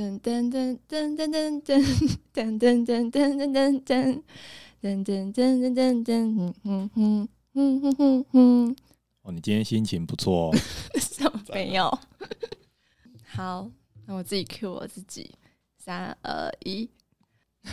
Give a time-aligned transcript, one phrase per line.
[0.00, 4.24] 噔噔噔噔噔噔噔噔噔噔噔噔噔
[4.80, 8.76] 噔噔噔噔噔噔，嗯哼哼哼哼哼。
[9.20, 10.56] 哦，你今天心情不错哦。
[11.52, 11.98] 没有。
[13.28, 13.70] 好，
[14.06, 15.34] 那我自己 cue 我自己。
[15.76, 16.88] 三二一。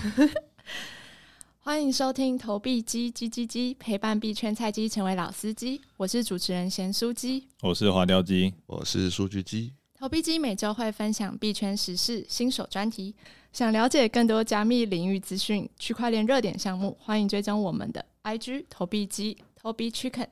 [1.60, 5.80] 欢迎收听投币鸡鸡鸡鸡，陪伴币圈菜鸡成为老司机。
[5.96, 9.72] 我是主持人咸酥鸡，我是滑雕鸡，我是数据鸡。
[10.00, 13.16] 投币机每周会分享币圈时事、新手专题。
[13.52, 20.28] 想了解更多加密领域资讯、区块链热点项目，欢迎追踪我们的 IG 投币机 Tobi Chicken。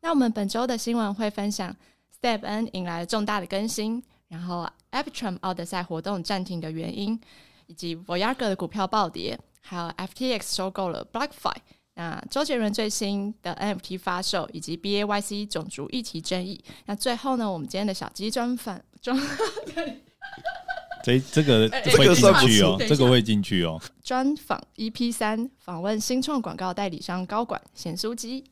[0.00, 1.76] 那我们本周的新闻会分享
[2.20, 7.16] STEPN 迎来了重大的更新，然后 a p t r u m 奥德赛活动暂停的原因，
[7.66, 11.54] 以及 Voyager 的股票暴跌，还有 FTX 收购了 BlockFi。
[11.94, 16.62] 那周杰伦最新的 NFT 发售，以及 BAYC 种族议题争议。
[16.86, 19.16] 那最后呢，我们今天的小鸡专访专，
[21.04, 23.80] 这这个会进去哦，这个会进去哦。
[24.02, 28.42] 专访 EP 三，访问新创广告代理商高管咸酥鸡。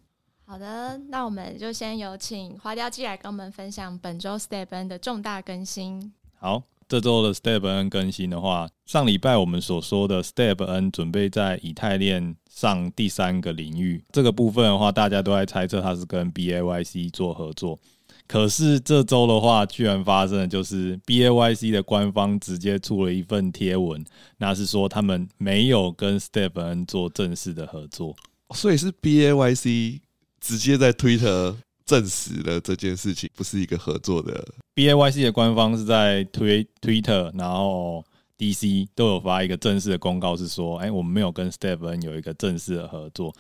[0.45, 6.13] 好的，那我们就先有请花雕鸡来跟我们分享本周 STEPN 的重大更新。
[6.39, 6.63] 好。
[6.93, 17.79] 这周的 STEPN 更新的话，上礼拜我们所说的 STEPN 准备在以太链上第三个领域这个部分的话，大家都在猜测它是跟 BAYC 做合作。
[18.29, 24.05] 可是这周的话，居然发生的就是 BAYC 的官方直接出了一份贴文，
[24.37, 28.15] 那是说他们没有跟 STEPN 做正式的合作，
[28.55, 30.01] 所以是 BAYC
[30.43, 31.55] 直接在 Twitter。
[31.93, 34.43] 证实了这件事情不是一个合作的。
[34.75, 38.03] BAYC 的官方是在推 Twitter，然后
[38.39, 43.35] DC 都有发一个正式的公告，是说，哎，我们没有跟 STEPN 有一个正式的合作。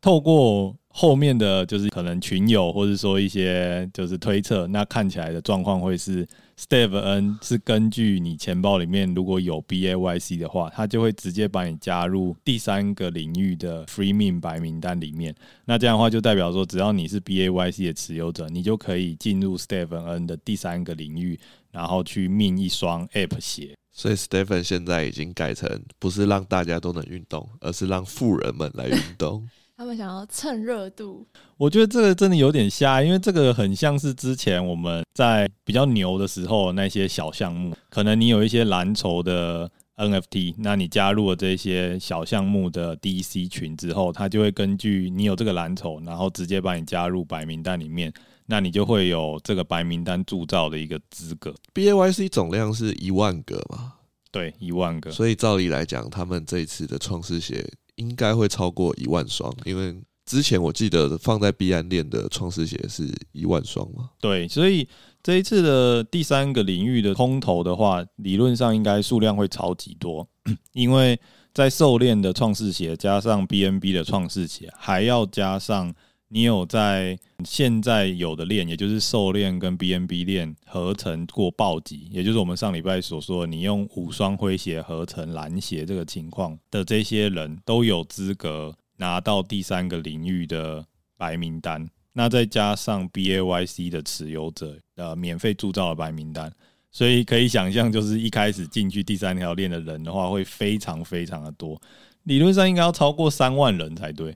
[0.00, 6.26] 透过后面的就是可能群友，或者说一些就是推测，那看起来的状况会是。
[6.62, 15.34] STEPN 是根据你钱包里面如果有 BAYC 的话，它就会直接把你加入第三个领域的 Free Mint 白名单里面。
[15.64, 21.38] 那这样的话就代表说，只要你是 BAYC 的持有者，你就可以进入 STEPN 的第三个领域，
[21.72, 23.74] 然后去 mint 一双 App 鞋。
[23.90, 29.48] 所以 STEPN 现在已经改成不是让大家都能运动，而是让富人们来运动。
[29.82, 31.26] 他们想要蹭热度，
[31.56, 48.12] 我觉得这个真的有点瞎，因为这个很像是之前我们在比较牛的时候那些小项目，可能你有一些蓝筹的 NFT，那你加入了这些小项目的 DC 群之后，它就会根据你有这个蓝筹，然后直接把你加入白名单里面，
[48.46, 51.52] 那你就会有这个白名单铸造的一个资格。
[51.74, 53.94] BAYC 总量是一万个嘛？
[54.30, 55.10] 对，一万个。
[55.10, 57.68] 所以照理来讲，他们这一次的创世鞋。
[58.02, 59.96] 应该会超过一万双，因为
[60.26, 64.10] 之前我记得放在币安链的创世鞋是一万双嘛。
[64.20, 64.88] 对，所以
[65.22, 70.28] 这一次的第三个领域的空投的话，理论上应该数量会超级多，
[70.74, 71.18] 因为
[71.54, 75.94] 在受链的创世鞋加上 BNB 的创世鞋，还要加上。
[76.34, 90.82] 你有在现在有的链，也就是兽链跟 BNB 链合成过暴击，也就是我们上礼拜所说的，你用五双灰鞋合成蓝鞋这个情况的这些人都有资格拿到第三个领域的
[91.18, 91.86] 白名单。
[92.14, 96.50] 那再加上 BAYC 的持有者，呃，免费铸造的白名单，
[96.90, 101.78] 所以可以想象，就是一开始进去第三条链的人的话，会非常非常的多，
[102.22, 104.34] 理论上应该要超过三万人才对。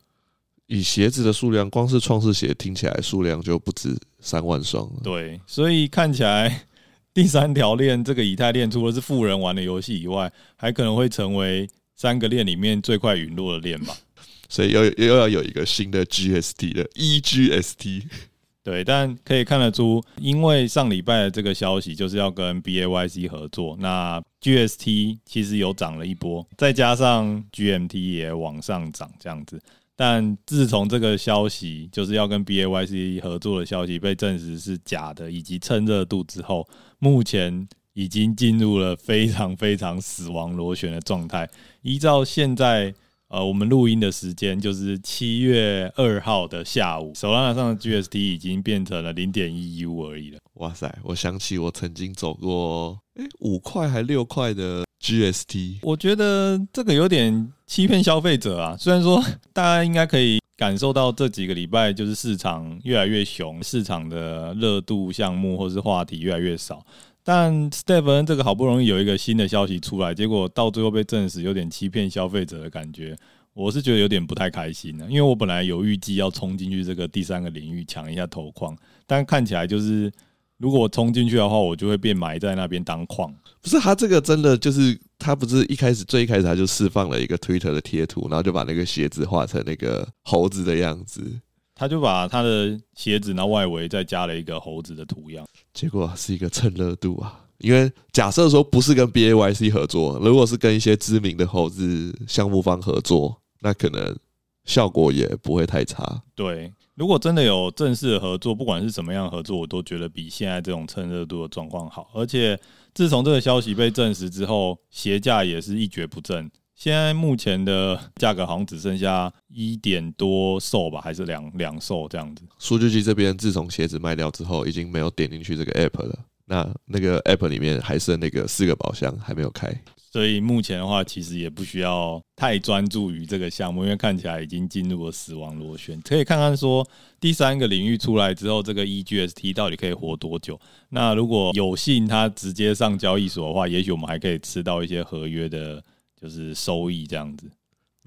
[0.67, 5.01] 以鞋子的数量，光是创世鞋听起来数量就不止三万双了。
[5.03, 6.67] 对，所以看起来
[7.15, 13.97] 第三条链这个以太链，除了是富人玩的游戏以外，还可能会成为三个链里面最快陨落的链吧。
[14.49, 18.03] 所以又又要有一个新的 GST 的 EGST。
[18.63, 29.61] 对，但可以看得出，因为上礼拜的这个消息就是要跟 BAYC 合作，那 GST 其实有涨了一波，再加上 GMT 也往上涨，这样子。
[29.97, 36.69] 但自从这个消息就是要跟 BAYC 合作的消息被证实是假的，以及蹭热度之后，
[36.99, 41.49] 目前已经进入了非常非常死亡螺旋的状态。
[41.81, 42.95] 依照现在
[43.29, 50.39] 呃我们录音的时间，就是七月二号的下午，Solana 上的 GST 已经变成了零点一 U 而已了。
[50.55, 50.95] 哇塞！
[51.05, 54.86] 我想起我曾经走过，诶，五块还六块的。
[55.07, 58.75] GST，我觉得这个有点欺骗消费者啊。
[58.81, 59.23] 虽然说
[59.53, 66.85] 大家应该可以感受到这几个礼拜就是市场越来越熊，市场的热度项目或是话题越来越少，
[67.23, 73.17] 但 Stephen 这个好不容易有一个新的消息出来，结果到最后被证实有点欺骗消费者的感觉，
[73.55, 75.07] 我是觉得有点不太开心的。
[75.07, 78.77] 因为我本来有预计要冲进去这个第三个领域抢一下头框，
[79.07, 80.11] 但看起来就是
[80.59, 83.35] 如果我冲进去的话，我就会被埋在那边当矿。
[83.61, 91.41] 不是他这个真的就是他不是一开始最一开始他就释放了一个 Twitter 的贴图，然后就把那个鞋子画成那个猴子的样子。
[91.75, 97.45] 他就把他的鞋子，然后外围再加了一个猴子的图样，结果是一个蹭热度啊！
[97.59, 104.17] 因为假设说不是跟 BAYC 合作，如果是跟一些知名的猴子项目方合作，那可能
[104.65, 106.23] 效果也不会太差。
[106.35, 112.11] 对，如果真的有正式的合作，不管是什么样的合作，我都觉得比现在这种蹭热度的状况好。
[112.15, 112.59] 而且
[112.95, 116.51] 自从这个消息被证实之后，鞋价也是一蹶不振。
[116.75, 122.43] 现在目前的价格好像只剩下一点多售吧，还是两两售这样子。
[122.59, 126.19] 数据机这边自从鞋子卖掉之后，已经没有点进去这个 app 了。
[126.47, 129.69] 那那个 app 里面还剩那个四个宝箱还没有开，
[130.17, 136.01] 所以目前的话，其实也不需要太专注于这个项目，因为看起来已经进入了死亡螺旋。
[136.01, 136.83] 可以看看说
[137.21, 140.59] 第三个领域出来之后，这个 EGST 到底可以活多久？
[140.89, 145.83] 那如果有幸它直接上交易所的话，也许我们还可以吃到一些合约的。
[146.19, 147.47] 就是收益这样子，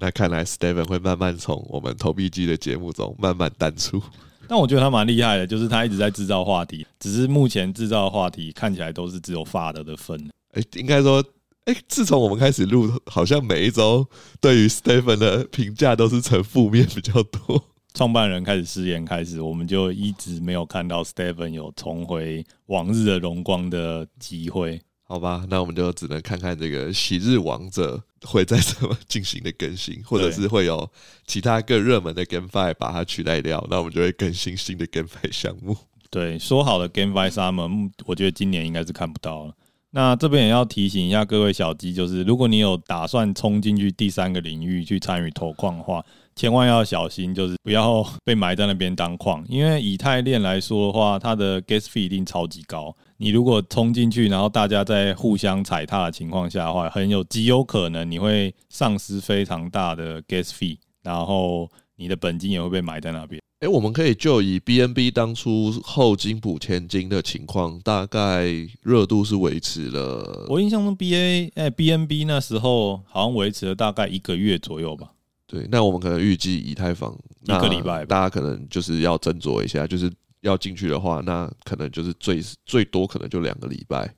[0.00, 4.02] 那看来 Steven 会慢慢从我们投币机的节目中慢慢淡出。
[4.48, 10.20] 但我觉得他蛮厉害的，就是他一直在制造话题，只是目前制造的话题看起来都是只有发的的份。
[10.54, 11.24] 哎，应该说，
[11.70, 14.04] 哎，自从我们开始录，好像每一周
[14.40, 17.64] 对于 Stephen 的评价都是呈负面比较多。
[17.94, 24.80] 创办人开始失言开始，我们就一直没有看到 Stephen 有重回往日的荣光的机会。
[25.04, 30.90] 好吧，那我们就只能看看这个昔日王者会在怎么进行的更新，或者是会有
[31.24, 35.76] 其他更热门的 GameFi 把它取代掉，那我们就会更新新的 GameFi 项目。
[36.10, 39.54] 对，说好的 GameFi Summer，我觉得今年应该是看不到了。
[39.92, 46.04] 那这边也要提醒一下各位小鸡，就是如果你有打算冲进去第三个领域去参与投矿的话，
[46.36, 52.94] 千万要小心，就是不要被埋在那边当矿，因为以太链来说的话，它的 gas fee 一定超级高。
[53.16, 63.39] 你如果冲进去，然后大家在互相踩踏的情况下的话，很有极有可能你会丧失非常大的 gas fee，然后你的本金也会被埋在那边。
[63.60, 68.46] 哎，我们可以就以 BNB 当初后金补前金的情况，大概
[68.82, 70.46] 热度是维持了。
[70.48, 75.12] 我印象中 BA 哎 BNB 那时候好像维持了大概一个月左右吧。
[75.46, 80.10] 对，那我们可能预计以太坊一个礼拜，大家可能就是要斟酌一下，就是。
[80.42, 84.10] 要进去的话，那可能就是最最多可能就两个礼拜，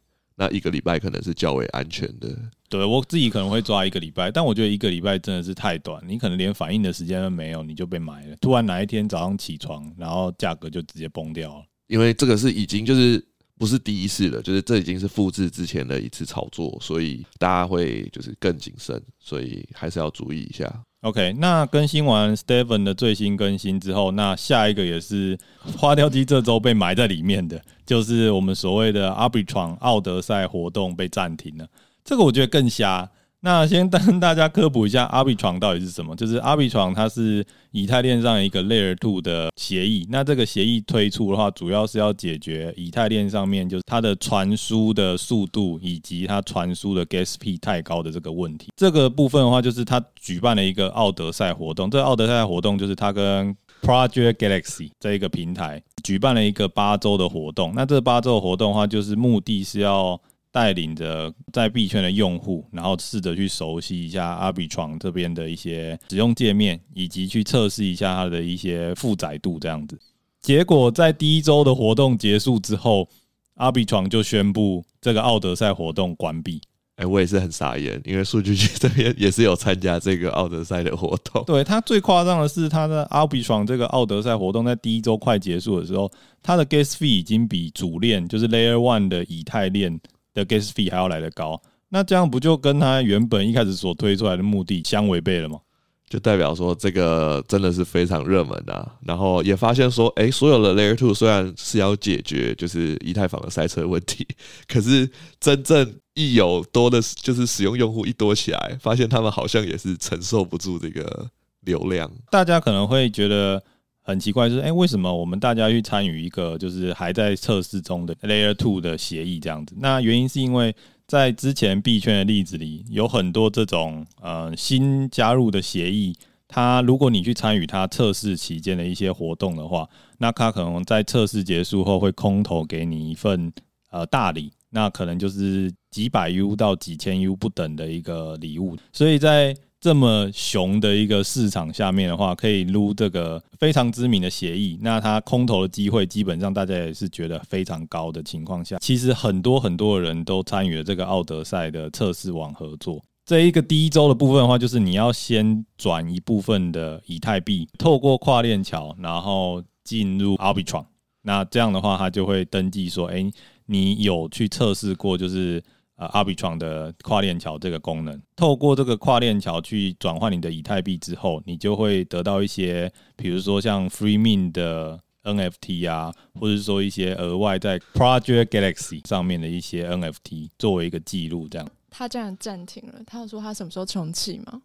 [0.43, 2.37] 那一个礼拜可能是较为安全的。
[2.69, 8.35] 对，我自己可能会抓一个礼拜，但我觉得一个礼拜真的是太短，你可能连反应的时间都没有，你就被埋了。
[8.41, 11.65] 突然哪一天早上起床，然后价格就直接崩掉了。
[11.87, 13.25] 因为这个是已经就是
[13.57, 20.83] 不是第一次了，就是这已经是复制之前的一次炒作，所以大家会就是更谨慎，所以还是要注意一下。
[21.03, 25.37] OK，那更新完 Steven 的最新更新之后，那下一个也是
[25.77, 31.67] 花雕鸡这周被埋在里面的， 就是我们所谓的 Arbitron 奥德赛活动被暂停了。
[32.05, 33.11] 这个我觉得更瞎。
[33.45, 36.15] 那先跟大家科普一下，Arbitrum 到底是什么？
[36.15, 40.07] 就是 Arbitrum 它是以太链上一个 Layer Two 的协议。
[40.09, 48.69] 那这个协议推出的话，主要是要解决以太链上面就是它的传输的速度以及它传输的 Gas P 太高的这个问题。
[48.77, 51.91] 这个部分的话，就是它举办了一个奥德赛活动。
[51.91, 53.53] 这个奥德赛活动就是它跟
[53.83, 57.73] Project Galaxy 这一个平台举办了一个八周的活动。
[57.75, 60.21] 那这八周的活动的话，就是目的是要
[60.53, 69.99] 带领着在币圈的用户，然后试着去熟悉一下 Arbitrum 这边的一些使用界面，以及去测试一下它的一些负载度这样子。
[70.43, 73.09] 结果在第一周的活动结束之后
[73.57, 76.61] ，Arbitrum 就宣布这个奥德赛活动关闭。
[76.97, 81.43] 哎，我也是很傻眼，因为数据局这边也是有参加这个奥德赛的活动。
[81.47, 86.13] 对，他最夸张的是，他的 Arbitrum 这个奥德赛活动在第一周快结束的时候，
[86.43, 89.99] 他的 Gas Fee 已经比主链就是 Layer One 的以太链
[90.35, 95.61] 的 gas fee 还要来得高，那这样不就跟他原本一开始所推出来的目的相违背了吗？
[96.09, 104.27] 就代表说这个真的是非常热门啊，然后也发现说，哎，所有的 Layer Two 虽然是要解决就是以太坊的塞车问题，
[104.69, 105.11] 可是
[105.41, 111.29] 真正一有多的，就是使用用户一多起来，发现他们好像也是承受不住这个
[111.61, 112.11] 流量。
[112.31, 113.63] 大家可能会觉得。
[114.03, 119.75] 很奇怪，就是哎，为什么我们大家去参与一个就是还在测试中的 Layer Two 的协议这样子？
[119.79, 120.75] 那原因是因为
[121.07, 126.17] 在之前币圈的例子里，有很多这种呃新加入的协议，
[126.49, 133.53] 它如果你去参与它测试期间的一些活动的话，那它可能在测试结束后会空投给你一份
[133.91, 153.03] 呃大礼，那可能就是几百 U 到几千 U 不等的一个礼物，所以在这么熊的一个市场下面的话，可以撸这个非常知名的协议，那它空投的机会基本上大家也是觉得非常高的情况下，其实很多很多人都参与了这个奥德赛的测试网合作。
[153.27, 160.85] 这一个第一周的部分的话，就是你要先转一部分的以太币，透过跨链桥，然后进入 Arbitron，。
[161.23, 163.29] 那这样的话，它就会登记说，哎，
[163.67, 165.61] 你有去测试过，就是。
[166.03, 181.49] 呃，Arbitrum 的跨链桥这个功能，透过这个跨链桥去转换你的以太币之后，你就会得到一些，比如说像 Free Mint 的 NFT 啊，或者说一些额外在 Project Galaxy 上面的一些 NFT 作为一个记录。
[181.49, 184.63] 这样，他这样暂停了，他有说他什么时候重启吗？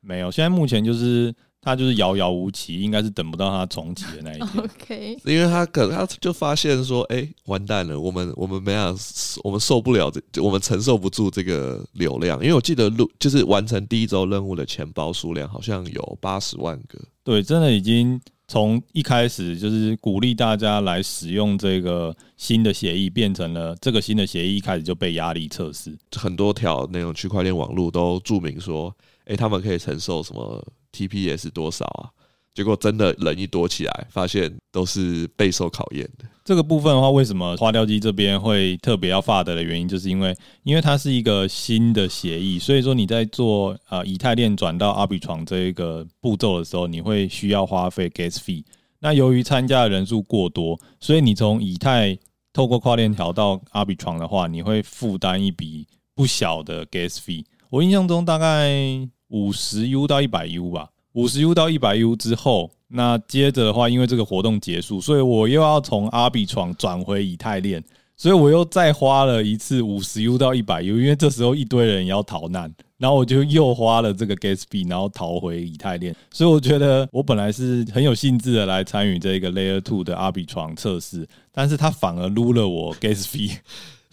[0.00, 1.34] 没有，现在目前就是。
[1.62, 4.64] 他就是遥遥无期，应该是等不到他重启的那一天。
[4.64, 8.96] OK，因为他可能他就发现说，哎、欸，完蛋了，我们我们没有，
[9.44, 12.40] 我们受不了这，我们承受不住这个流量。
[12.40, 16.98] 因为我记得录就是完成第一周任务的钱包数量好像有八十万个。
[17.22, 30.66] 对，真的已经从一开始就是鼓励大家来使用这个新的协议，变成了这个新的协议一开始就被压力测试，很多条那种区块链网络都注明说，哎、欸，他们可以承受什么。
[30.92, 32.10] TPS 多少啊？
[32.52, 36.24] 结果真的人一多起来，发现都是备受考验的。
[36.44, 48.64] 这个部分的话，为什么花雕机这边会特别要发的的原因，就是因为因为它是一个新的协议，所以说你在做呃以太链转到阿比床这一个步骤的时候，你会需要花费 Gas Fee。
[48.98, 52.18] 那由于参加的人数过多，所以你从以太
[52.52, 57.44] 透过跨链条到阿比床的话，你会负担一笔不小的 Gas Fee。
[57.70, 59.08] 我印象中大概。
[59.30, 67.82] 五十 U 到一百 U 吧，五十 U 到一百 U 之后，那接着的话，因为这个活动结束，所以我又要从阿比床转回以太链，
[68.16, 83.52] 所以我又再花了一次五十 U 到一百 U，因为这时候一堆人要逃难，然后我就又花了这个 gas 币然后逃回以太链，所以我觉得我本来是很有兴致的来参与这个 Layer Two 的阿比床测试，但是他反而撸了我 gas 币。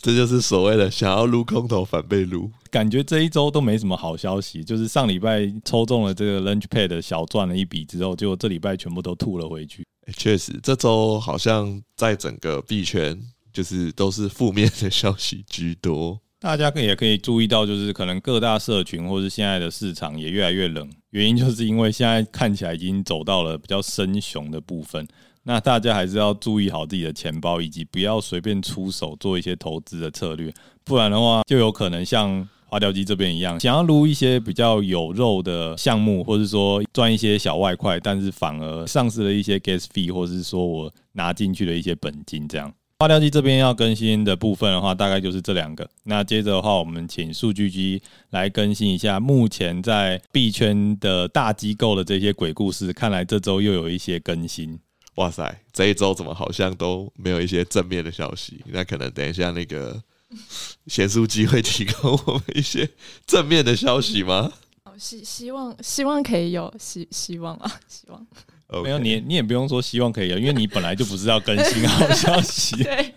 [0.08, 4.64] 这就是所谓的想要撸空头反被撸，感觉这一周都没什么好消息。
[4.64, 9.86] 就是上礼拜抽中了这个 Launchpad 小赚了一笔之后，结果这礼拜全部都吐了回去。
[10.16, 13.20] 确实，这周好像在整个币圈
[13.52, 16.18] 就是都是负面的消息居多。
[16.40, 25.06] 大家可以也可以注意到，就是可能各大社群或是现在的市场也越来越冷，原因就是因为现在看起来已经走到了比较深熊的部分。
[25.48, 42.46] 那大家还是要注意好自己的钱包，以及不要随便出手做一些投资的策略，不然的话就有可能像花雕鸡这边一样，想要撸一些比较有肉的项目，或者说赚一些小外快，但是反而丧失了一些 gas fee，或者是说我拿进去的一些本金。
[42.46, 45.90] 这样，花雕鸡这边要更新的部分的话，大概就是这两个。
[46.04, 48.02] 那接着的话，我们请数据机
[48.32, 52.92] 来更新一下目前在币圈的大机构的这些鬼故事。
[52.92, 54.78] 看来这周又有一些更新。
[55.18, 58.64] 哇塞，这一周怎么好像都没有一些正面的消息？
[58.68, 60.02] 那可能等一下那个
[60.88, 62.90] 咸酥鸡会提供我们一些
[63.26, 64.52] 正面的消息吗？
[64.98, 68.26] 希希望希望可以有希希望啊， 希望。
[68.70, 68.84] Okay.
[68.84, 72.76] 没有你你也不用说希望可以有，因为你本来就不是要更新好消息。
[72.84, 73.14] 对。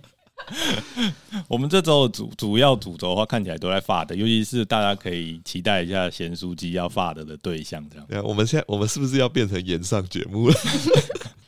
[1.49, 8.07] 我们这周主主要主轴的话，看起来都在发的，尤其是大家可以期待一下咸酥鸡要发的的对象，这样。
[8.09, 10.55] 对啊，我们现在我们是不是要变成演上节目了？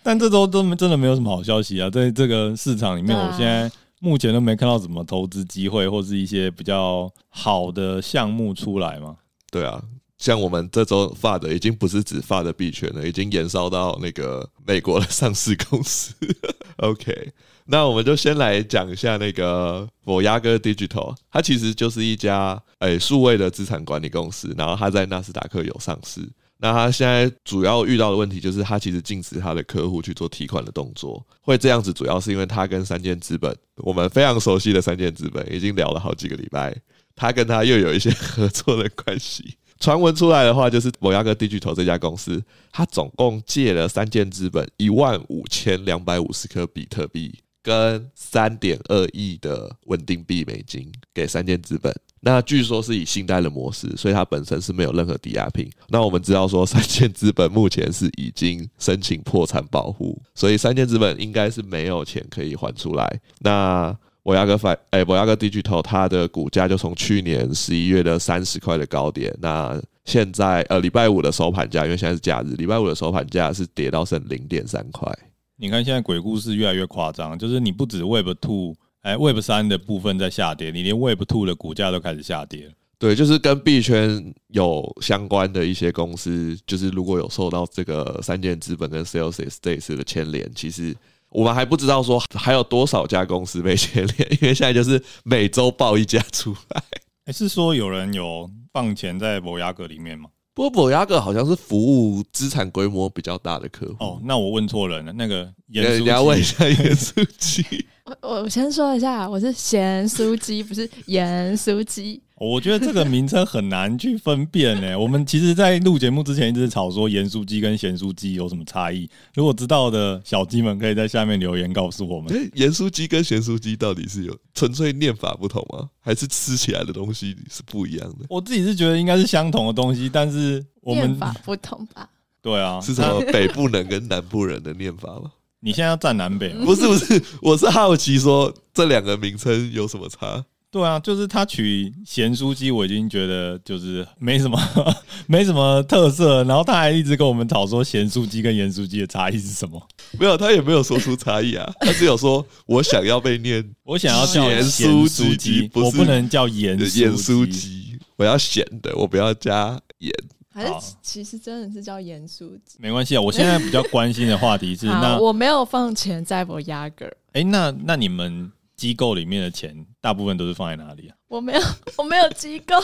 [0.02, 9.16] 但这周都真的没有什么好消息啊，在这个市场里面，我现在目前都没看到什么投资机会或是一些比较好的项目出来嘛。
[9.50, 9.82] 对啊，
[10.18, 16.14] 像我们这周发的已经不是只发的币圈了，已经延烧到那个美国的上市公司。
[16.78, 17.32] OK。
[17.66, 26.28] 那我们就先来讲一下那个 Voyager Digital，它其实就是一家诶数位的资产管理公司，然后它在纳斯达克有上市。
[26.62, 31.20] 那他现在主要遇到的问题就是，他其实禁止他的客户去做提款的动作。
[31.40, 36.72] 会这样子，主要是因为他跟三箭资本，我们非常熟悉的三箭资本，已经聊了好几个礼拜，
[37.16, 39.56] 他跟他又有一些合作的关系。
[39.80, 42.40] 传闻出来的话，就是 Voyager Digital 这家公司，
[42.70, 47.41] 他总共借了三箭资本一万五千两百五十颗比特币。
[47.62, 55.70] 跟三点二亿的稳定币美金给三箭资本，那据说是以信贷的模式，所以它本身是没有任何抵押品。
[55.88, 63.20] 那我们知道说三箭资本目前是已经申请破产保护，所以三箭资本应该是没有钱可以还出来。
[63.38, 75.12] 那博亚哥反哎，博亚哥 Digital 它的股价就从去年十一月的三十块的高点，那现在呃礼拜五的收盘价，因为现在是假日，礼拜五的收盘价是跌到剩零点三块。
[75.56, 82.68] 你看，现在鬼故事越来越夸张，就是你不止 Web Two，哎，Web 三的部分在下跌，你连 Web Two 的股价都开始下跌。
[82.98, 90.96] 对，就是跟币圈有相关的一些公司，就是如果有受到这个三箭资本跟 Celsius 这一次的牵连，其实
[91.28, 96.82] 我们还不知道说还有多少家公司被牵连，因为现在就是每周爆一家出来。
[97.26, 100.30] 还是说有人有放钱在博雅阁里面吗？
[100.54, 103.96] 不过博雅阁好像是服务资产规模比较大的客户。
[104.00, 107.86] 哦，那我问错人了，那个严书记，你要问一下严书记。
[108.04, 112.20] 我我先说一下，我是咸酥鸡，不是盐酥鸡。
[112.34, 114.98] 我觉得这个名称很难去分辨呢。
[114.98, 119.08] 我们其实，在录节目之前一直吵说盐酥鸡跟咸酥鸡有什么差异。
[119.34, 122.50] 如果知道的小鸡们，可以在下面留言告诉我们。
[122.54, 125.88] 盐酥鸡跟咸酥鸡到底是有纯粹念法不同吗？
[126.00, 128.26] 还是吃起来的东西是不一样的？
[128.28, 132.08] 我自己是觉得应该是相同的东西，但是我们念法不同吧？
[132.42, 135.30] 对啊，是什么北部人跟南部人的念法吗？
[135.64, 136.64] 你现在要站南北吗？
[136.66, 140.44] 不是不是，我是好奇说这两个名称有什么差？
[140.72, 144.58] 对啊，就是他取咸酥鸡，我已经觉得就是没什么
[145.28, 149.80] 没什么特色，然后他还一直跟我们讨说咸酥鸡跟盐酥鸡的差异是什么？
[150.18, 160.10] 没有，他也没有说出差异啊， 他只有说我想要被念，我想要叫咸酥鸡，我不能叫盐盐酥鸡，我要咸的，我不要加盐。
[160.52, 162.76] 还是其实真的是叫盐酥鸡？
[162.78, 167.10] 没关系啊，我现在比较关心的话题是， 那我没有放钱在博雅阁。
[167.32, 171.16] 哎，那那你们机构里面的钱大部分都是放在哪里啊？
[171.28, 171.60] 我没有，
[171.96, 172.76] 我没有机构。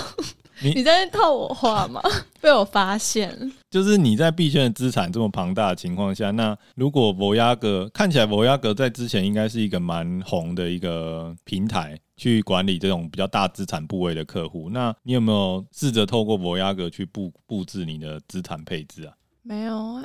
[0.61, 2.01] 你，你在套我话吗？
[2.41, 3.53] 被我发现。
[3.71, 11.99] 就是你在币圈的资产这么庞大的情况下，那如果博雅阁看起来，博雅阁在之前应该是一个蛮红的一个平台。
[12.19, 19.13] 去管理这种比较大资产部位的客户，那你有没有试着透过博雅阁去布布置你的资产配置啊？
[19.45, 20.05] 没有啊。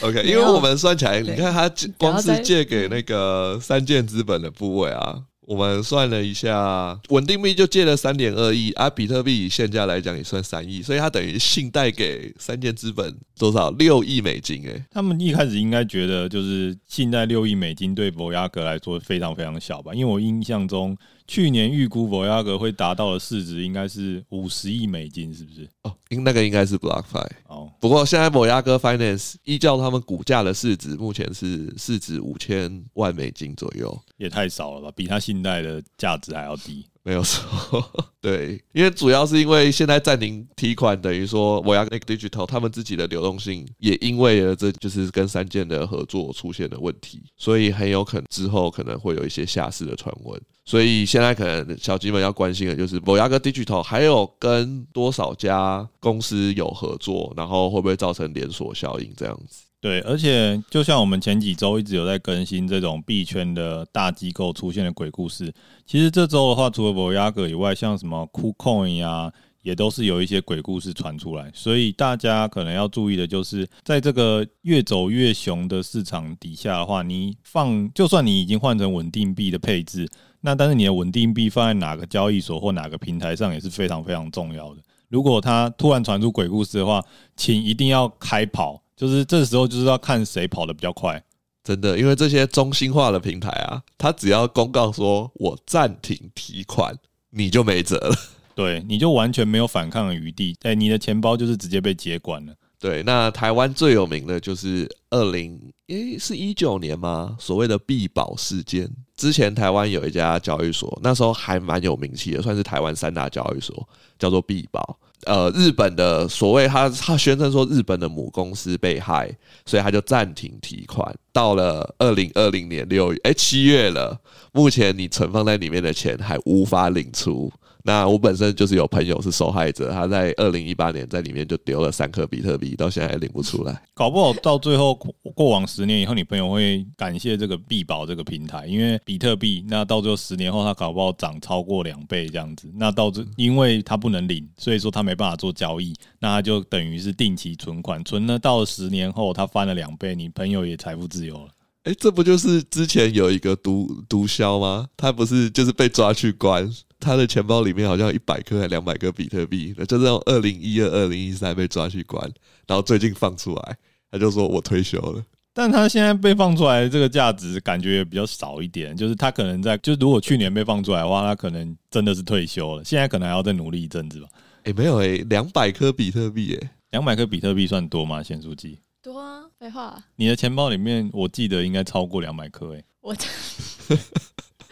[0.00, 5.24] OK，因为我们算起来，你看他光是借给那个三件资本的部位啊。
[5.48, 14.62] 我们算了一下，稳定币就借了三点二亿，啊，比特币以现价来讲也算三亿，所以它等于信贷给三箭资本多少六亿美金？
[14.68, 19.94] 哎，他们一开始应该觉得就是信贷六亿美金对博雅格来说非常非常小吧？
[19.94, 20.94] 因为我印象中。
[21.28, 25.68] 去年预估博雅阁会达到的市值应该是五十亿美金，是不是？
[25.82, 27.28] 哦，应那个应该是 BlockFi。
[27.46, 34.90] 哦，不过现在博雅阁 Finance 依照他们股价的市值，目前是市值五千万美金左右，也太少了吧？
[34.96, 36.86] 比他信贷的价值还要低。
[37.08, 37.82] 没有错，
[38.20, 50.38] 对，因为主要是因为现在暂停提款，等于说博雅阁 Digital 他们自己的流动性也因为了这就是跟三件的合作出现了问题，所以很有可能之后可能会有一些下市的传闻。
[50.66, 59.62] 所以现在可能小鸡们要关心的就是博雅阁 Digital 还有跟多少家公司有合作，然后会不会造成连锁效应这样子。
[59.80, 65.54] 对，而且就像我们前几周一直有在更新这种币圈的大机构出现的鬼故事，
[65.86, 71.48] 其实这周的话，除了博雅阁以外，像什么 KuCoin 啊，也都是有一些鬼故事传出来。
[71.54, 80.08] 所以大家可能要注意的就是，在这个越走越熊的市场底下的话，你放就算你已经换成稳定币的配置，
[80.40, 84.82] 那但是你的稳定币放在哪个交易所或哪个平台上也是非常非常重要的。
[85.08, 87.00] 如果它突然传出鬼故事的话，
[87.36, 88.82] 请一定要开跑。
[88.98, 91.22] 就是这时候，就是要看谁跑得比较快，
[91.62, 96.92] 真的，因为这些中心化的平台啊，它只要公告说我暂停提款，
[97.30, 98.16] 你就没辙了，
[98.56, 102.52] 对，你就完全没有反抗的余地，哎，你的钱包就是直接被接管了。
[102.80, 107.36] 对，那台湾最有名的就是二零，诶，是一九年吗？
[107.38, 114.98] 所谓的必保事件，之前台湾有一家交易所，那时候还蛮有名气的，算是台湾三大交易所，叫做币宝。
[115.24, 119.30] 呃，日本的所谓他他宣称说日本的母公司被害，
[119.66, 121.14] 所以他就暂停提款。
[121.32, 124.20] 到了二零二零年六月，哎，七月了，
[124.52, 127.52] 目前你存放在里面的钱还无法领出。
[127.84, 133.82] 那我本身就是有朋友是受害者，他在二零一八年在里面就丢了三颗比特币，到现在还领不出来。
[133.94, 134.94] 搞不好到最后
[135.34, 142.70] 过往十年以后，你朋友会感谢这个币宝这个平台，因为比特币那到最后十年后，他搞不好涨超过两倍这样子。
[142.74, 151.48] 那到这，因为他不能领，所以说他没办法做交易，那他就等于是定期存款，存了到了十年后，他翻了两倍，你朋友也财富自由了。
[151.84, 154.88] 哎，这不就是之前有一个毒毒枭吗？
[154.96, 156.70] 他不是就是被抓去关？
[157.00, 162.22] 他的钱包里面好像有一百颗还两百颗比特币，就是用二零一二、二零一三被抓去关，
[162.66, 163.76] 然后最近放出来，
[164.10, 165.24] 他就说我退休了。
[165.54, 168.96] 但他现在被放出来，这个价值感觉也比较少一点。
[168.96, 172.84] 就是他可能在，就如果去年被放出来的话，他可能真的是退休了。
[172.84, 174.28] 现在可能还要再努力一阵子吧。
[174.64, 178.22] 哎，没有哎，两百颗比特币哎，两百颗比特币算多吗？
[178.22, 180.00] 咸酥鸡多啊，废话。
[180.14, 182.84] 你的钱包里面，我记得应该超过两百颗哎。
[183.00, 183.16] 我。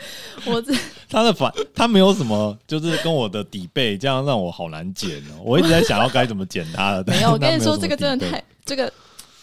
[0.46, 0.72] 我这
[1.08, 5.40] 他的反他没有什么，就是跟我的底背，这样让我好难剪哦。
[5.44, 7.04] 我一直在想要该怎么剪他的。
[7.12, 8.92] 没有，我跟你说，这个真的太这个，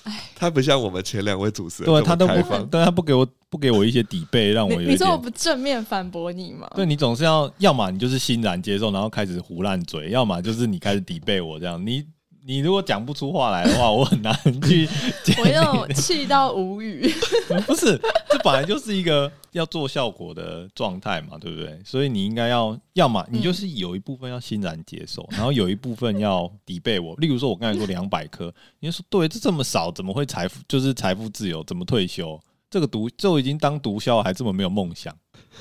[0.03, 4.89] 哎，他不像我们前两位主持人，对他都不，但他不给我不给我一些底背，让我有。
[4.89, 6.69] 你说我不正面反驳你吗？
[6.75, 12.03] 对，你总是要，要么你就是欣然接受，然后开始胡乱嘴，要么就是你开始底背我这样你。
[12.45, 14.88] 你如果讲不出话来的话，我很难去。
[15.41, 17.10] 我又气到无语。
[17.65, 17.97] 不是，
[18.29, 21.82] 这本来就是一个要做效果的状态嘛，对不对？
[21.86, 27.15] 所以你应该要，要么你就是有一部分要欣然接受，嗯、然后有一部分要抵备我。
[27.15, 31.63] 例如说，我刚才说两百颗，你就说对，这这么少，怎么会财富就是财富自由？
[31.63, 32.38] 怎么退休？
[32.69, 35.15] 这个毒就已经当毒枭，还这么没有梦想，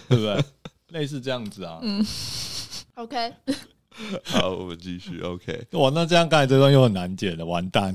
[0.09, 0.45] 对不对？
[1.01, 1.79] 类似这样子啊。
[1.83, 2.05] 嗯。
[2.95, 3.33] OK。
[4.25, 5.21] 好，我们继续。
[5.21, 7.95] OK，哇，那这样刚才这段又很难剪了，完蛋！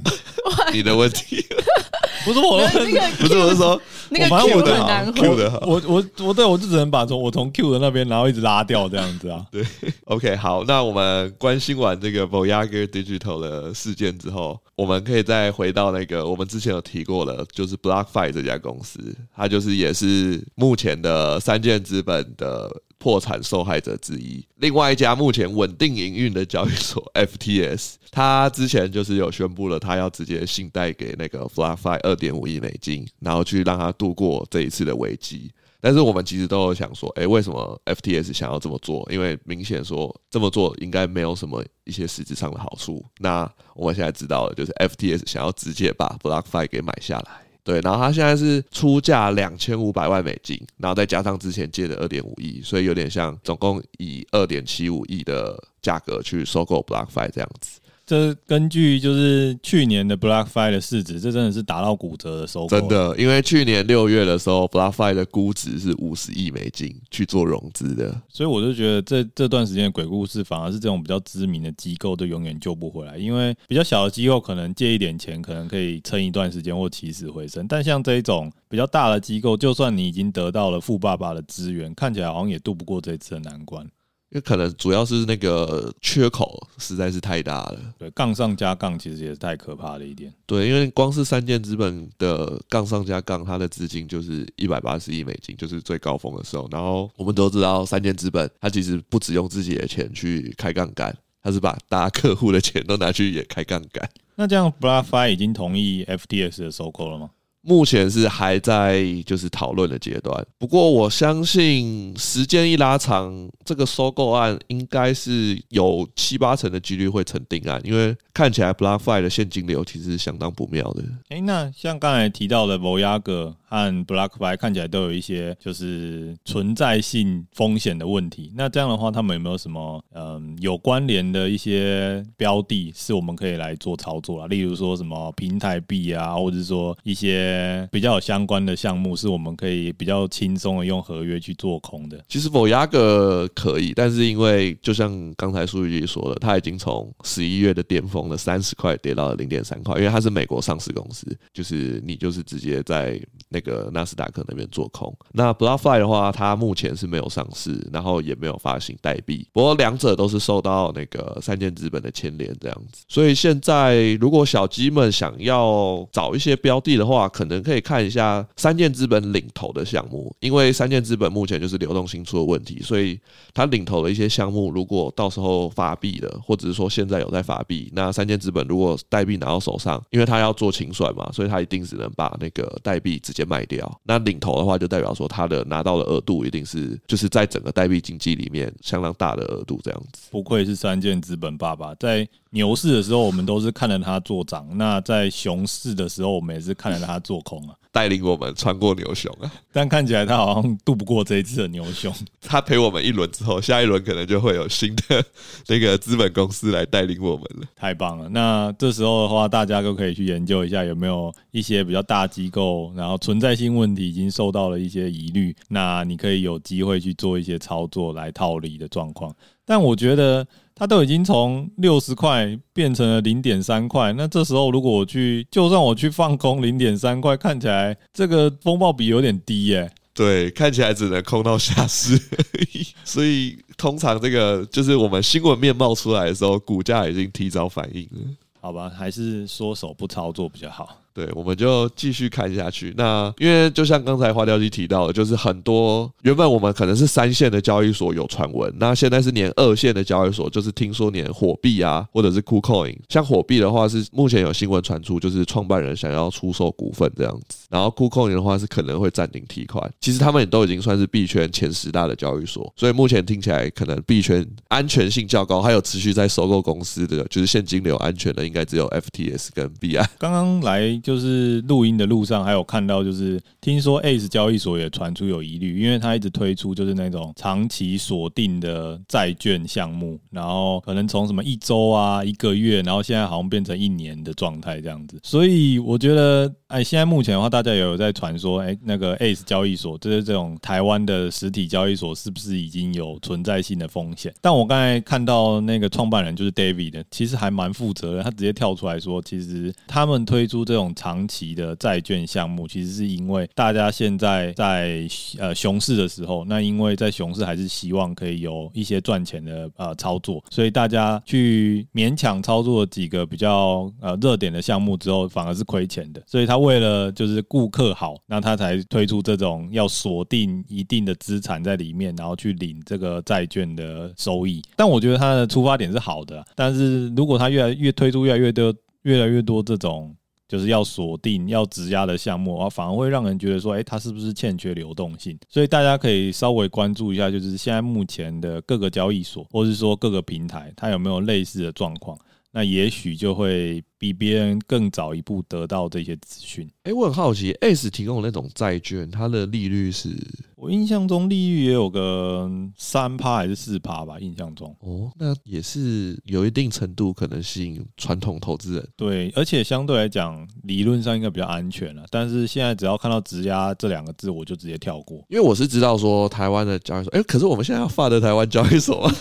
[0.74, 1.46] 你的问题
[2.26, 3.80] 不是我的问题，不是我是说，
[4.10, 9.46] 那个 Q 的好，Q 的好，我我我对我就只能把从我从 Q 的那边，然后一直拉掉这样子啊。
[9.52, 9.64] 对
[10.06, 19.00] ，OK，好，那我们关心完这个 Voyager Digital 的事件之后，我们可以再回到那个我们之前有提过的，就是 BlockFi 这家公司，
[19.36, 22.70] 它就是也是目前的三箭资本的。
[23.00, 35.52] 破产受害者之一，另外一家目前稳定营运的交易所 FTS，他之前就是有宣布了，他要直接信贷给那个 BlockFi 二点五亿美金，然后去让他度过这一次的危机。
[35.80, 39.08] 但是我们其实都有想说，诶，为什么 FTS 想要这么做？
[39.12, 43.06] 因为明显说这么做应该没有什么一些实质上的好处。
[43.20, 47.47] 那我们现在知道了，就是 FTS 想要直接把 BlockFi 给买下来。
[47.68, 57.82] 对，然后他现在是出价两千五百万美金，然后再加上之前借的二点五亿，所以有点像总共以二点七五亿的价格去收购 BlockFi 这样子。
[58.08, 62.70] 这根据就是去年的 BlockFi 的市值，这真的是打到骨折的收购。
[62.70, 73.18] 真的，因为去年六月的时候，BlockFi 的估值是五十亿美金去做融资的，所以我就觉得这这段时间的鬼故事，反而是这种比较知名的机构都永远救不回来。
[73.18, 83.86] 因为比较小的机构可能借一点钱，可能可以撑一段时间或起死回生，但像这一种比较大的机构，就算你已经得到了富爸爸的资源，看起来好像也渡不过这一次的难关。
[84.30, 87.80] 因为可能主要是那个缺口实在是太大了。
[87.98, 90.34] 对，杠上加杠其实也是太可怕的一点。
[90.46, 96.68] 对，因为光是三箭资本的杠上加杠，它的资金就是一百八十亿美金，就是最高峰的时候。
[96.72, 104.10] 然后我们都知道，三箭资本它其实不只用自己的钱去开杠杆，它是把大家客户的钱都拿去也开杠杆。
[104.36, 107.30] 那这样，BlockFi 已经同意 FTS 的收购了吗？
[107.62, 121.04] 目前是还在就是讨论的阶段，不过我相信时间一拉长，这个收购案应该是有七八成的几率会成定案，因为看起来 BlockFi 的现金流其实是相当不妙的。
[121.30, 134.48] 诶，那像刚才提到的 Voyager 和 BlockFi 看起来都有一些就是存在性风险的问题，那这样的话，他们有没有什么嗯有关联的一些标的，是我们可以来做操作啊？
[134.48, 137.57] 例如说什么平台币啊，或者说一些。
[137.92, 142.24] 比较有相关的项目是我们可以比较轻松的用合约去做空的。
[142.28, 155.16] 其实 Voyager 可以，但是因为就像刚才数据说的，它已经从十一月的巅峰的三十块跌到了零点三块，因为它是美国上市公司，就是你就是直接在那个纳斯达克那边做空。
[155.32, 163.04] 那 BlockFi 的话，它目前是没有上市，然后也没有发行代币，不过两者都是受到那个三箭资本的牵连这样子。
[163.08, 173.20] 所以现在如果小鸡们想要找一些标的的话，可能可以看一下三件资本领投的项目，因为三件资本目前就是流动性出了问题，所以
[173.54, 184.02] 他领投的一些项目，如果到时候发币了，或者是说现在有在发币，那三件资本如果代币拿到手上，因为他要做清算嘛，所以他一定只能把那个代币直接卖掉。
[184.04, 190.30] 那领投的话，就代表说他的拿到的额度一定是就是在整个代币经济里面相当大的额度这样子。
[190.32, 197.76] 不愧是三件资本爸爸，在牛市的时候我们都是看着它做涨，那在熊市的时候我们也是看着它做空啊。
[197.92, 202.14] 带领我们穿过牛熊啊，但看起来它好像渡不过这一次的牛熊。
[202.42, 205.26] 它陪我们一轮之后，下一轮可能就会有新的
[205.68, 207.68] 那个资本公司来带领我们了。
[207.76, 208.30] 太棒了！
[208.30, 219.36] 那这时候的话，大家都可以去研究一下有没有一些比较大机构，然后存在性问题已经受到了一些疑虑，那你可以有机会去做一些操作来套利的状况。
[219.66, 220.46] 但我觉得。
[220.80, 229.92] 它都已经从六十块变成了零点三块，那这时候如果我去，就算我去放空零点三块，看起来这个风暴比有点低耶、欸。
[230.14, 232.20] 对，看起来只能空到下市。
[233.04, 238.22] 所以通常这个就是我们新闻面貌出来的时候，股价已经提早反应了。
[238.62, 240.96] 好吧，还是缩手不操作比较好。
[241.18, 242.94] 对，我们就继续看下去。
[242.96, 257.66] 那因为就像刚才花雕鸡提到的，就是很多原本我们可能是三线的交易所有传闻，那现在是连二线的交易所，就是听说连火币啊，或者是 KuCoin，像火币的话是目前有新闻传出，就是创办人想要出售股份这样子。
[257.72, 259.92] 然后 KuCoin 的话是可能会暂停提款。
[260.00, 270.08] 其实他们也都已经算是币圈前十大的交易所，所以目前听起来可能币圈安全性较高，还有持续在收购公司的，就是现金流安全的，应该只有 FTS 跟币安。
[270.20, 285.18] 刚刚来就是录音的路上，还有看到就是听说 ACE 交易所也传出有疑虑，因为他一直推出就是那种长期锁定的债券项目，然后可能从什么一周啊、一个月，然后现在好像变成一年的状态这样子。
[285.24, 294.34] 所以我觉得，哎，现在目前的话，大家也有在传说，哎，那个 ACE 交易所，就是这种台湾的实体交易所，是不是已经有存在性的风险？
[294.42, 305.08] 但我刚才看到那个创办人就是 David 的，其实还蛮负责任，他直接跳出来说，其实他们推出这种长期的债券项目，其实是因为大家现在在
[305.38, 316.22] 呃熊市的时候，那因为在熊市还是希望可以有一些赚钱的呃操作，所以大家去勉强操作几个比较呃热点的项目之后，反而是亏钱的。
[316.26, 324.62] 所以他为了就是顾客好，那他才推出这种要锁定一定的资产在里面，然后去领这个债券的收益。
[324.76, 330.16] 但我觉得他的出发点是好的，但是如果他越来越推出越来越多越来越多这种。
[330.48, 335.38] 就是要锁定要质押的项目啊，反而会让人觉得说，哎，它是不是欠缺流动性？
[335.50, 342.18] 所以大家可以稍微关注一下，就是现在目前的各个交易所，或是说各个平台，它有没有类似的状况？
[342.52, 346.70] 那也许就会比别人更早一步得到这些资讯。
[346.84, 350.10] 哎，我很好奇，ACE 提供的那种债券，它的利率是？
[350.56, 354.20] 我印象中利率也有个三趴还是四趴吧？
[354.20, 358.88] 印象中哦，那也是有一定程度可能吸引传统投资人。
[358.96, 362.04] 对，而且相对来讲，理论上应该比较安全了。
[362.10, 365.18] 但是现在只要看到“质押”这两个字，我就直接跳过。
[365.30, 369.16] 因为我是知道说台湾的交易所，哎，可是我们现在要发的台湾交易所啊。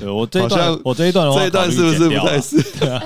[0.00, 2.60] 对，我这一段，我这一段的话，这一段是不是不太是？
[2.80, 3.00] 对啊。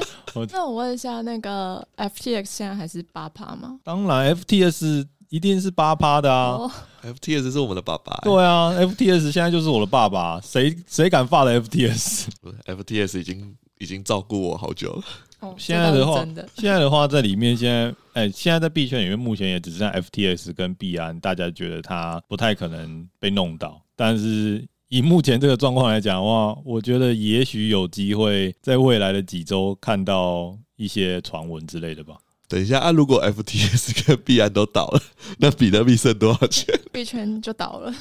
[0.51, 3.79] 那我问一下，那个 FTX 现在还是八趴吗？
[3.85, 5.07] 当然，FTS。
[5.29, 6.57] 一定是八趴的啊
[7.03, 8.17] ！FTS 是我们的爸爸。
[8.23, 10.41] 对啊，FTS 现在就是我的爸爸。
[10.41, 15.03] 谁谁敢发的 FTS？FTS 已经已经照顾我好久了。
[15.41, 23.83] 哦， 现在的话，现在的话，在里面现在，哎，现在在币圈里面，目前也只剩 FTS 跟币安，大家觉得它不太可能被弄到。
[23.97, 32.17] 但是以目前这个状况来讲的话，我觉得也许有机会在未来的几周看到一些传闻之类的吧。
[32.49, 32.93] 等一下啊！
[32.93, 35.03] 如果 FTS 跟币安都倒了，
[35.39, 36.79] 那比特币剩多少钱？
[36.93, 37.93] 币圈就倒了。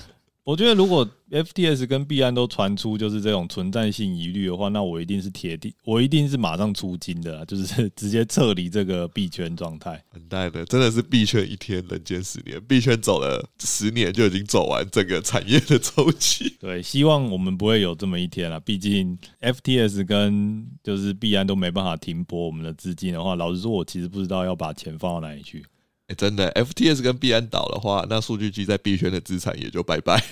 [0.45, 9.99] 我觉得如果 FTS 跟币安都传出就是这种存在性疑虑的话，那我一定是铁定，我一定是马上出金的，就是 直接撤离这个币圈状态。
[10.09, 12.63] 很带的，真的是币圈一天，人间十年。
[12.65, 16.55] 币圈走了十年就已经走完整个产业的周期。
[16.59, 18.59] 对，希望我们不会有这么一天了。
[18.59, 25.65] 毕竟 FTS 跟就是币安都没办法停泊我们的资金的话，老实说，我其实不知道要把钱放到哪里去。
[26.07, 30.23] 哎，真的，FTS 跟币安倒的话，那数据机在币圈的资产也就拜拜。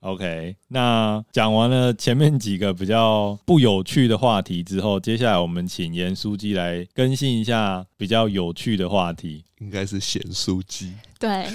[0.00, 9.44] OK，那讲完了前面几个比较不有趣的话题之后，接下来我们请严书记来更新一下比较有趣的话题。
[9.58, 10.94] 应该是贤书记。
[11.18, 11.46] 对，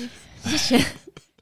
[0.46, 0.80] 是咸。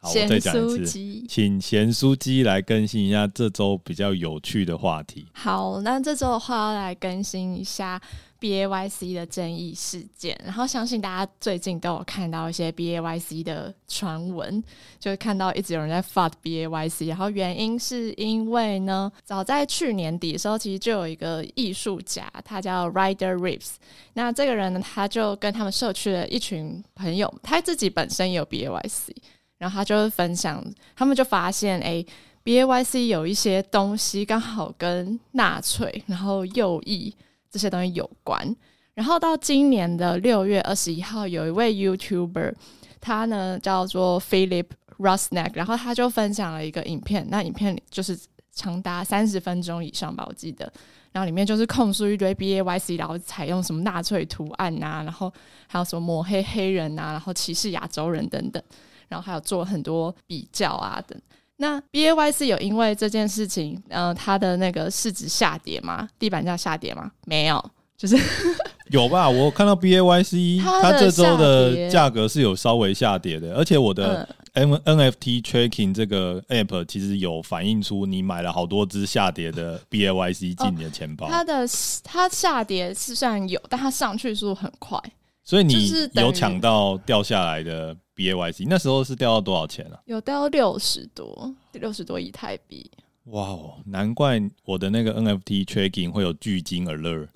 [0.03, 5.27] 好，我再讲一次，请贤书记来更新一下这周比较有趣的话题。
[5.33, 8.01] 好，那这周的话要来更新一下。
[8.41, 14.63] B A Y C 的争议事件，然后相信大家最近都有看到一些 B A Y C 的传闻，
[14.99, 23.75] 就看到一直有人在发 B A Y C，然后原因是因为呢，早在去年底的时候，其实就有一个艺术家，他叫 Rider Reeves，
[24.13, 29.15] 那这个人呢，他就跟他们社区的一群朋友，他自己本身也有 B A Y C，
[29.59, 32.03] 然后他就分享，他们就发现，哎
[32.41, 37.13] ，B A Y C 有一些东西刚好跟纳粹，然后右翼。
[37.51, 38.55] 这些东西有关，
[38.93, 42.53] 然后到今年的六月二十一号，有一位 YouTuber，
[43.01, 48.17] 他呢叫做 Philip Rusnak，然后他就分享了一个影片，那影片就是
[48.53, 50.71] 长达三十分钟以上吧，我记得，
[51.11, 55.31] 然后里面就是控诉一堆 BAYC，然后采用什么纳粹图案啊，然后
[55.67, 58.63] 还有什么抹黑黑人啊，然后歧视亚洲人等等，
[59.09, 61.21] 然后还有做很多比较啊等。
[61.61, 66.09] 那 B A Y 是有因为这件事情，呃，它的那个市值下跌吗？
[66.17, 67.11] 地板价下跌吗？
[67.27, 67.63] 没有，
[67.95, 68.17] 就是
[68.89, 69.29] 有吧？
[69.29, 80.11] 我看到 B A Y C 它这周的价格是有稍微下跌的，而且我的 N N F T Tracking 这个 App 其实有反映出你买了好多只下跌的 B A
[80.11, 81.27] Y C 进你的钱包。
[81.29, 81.67] 它的
[82.03, 84.99] 它下跌是虽然有，但它上去速度很快。
[85.43, 89.99] 所以你有抢到掉下来的 BAYC，那时候是掉到多少钱啊？
[90.05, 92.89] 有掉到六十多，六十多以太币。
[93.25, 97.27] 哇哦，难怪我的那个 NFT tracking 会有巨金 alert。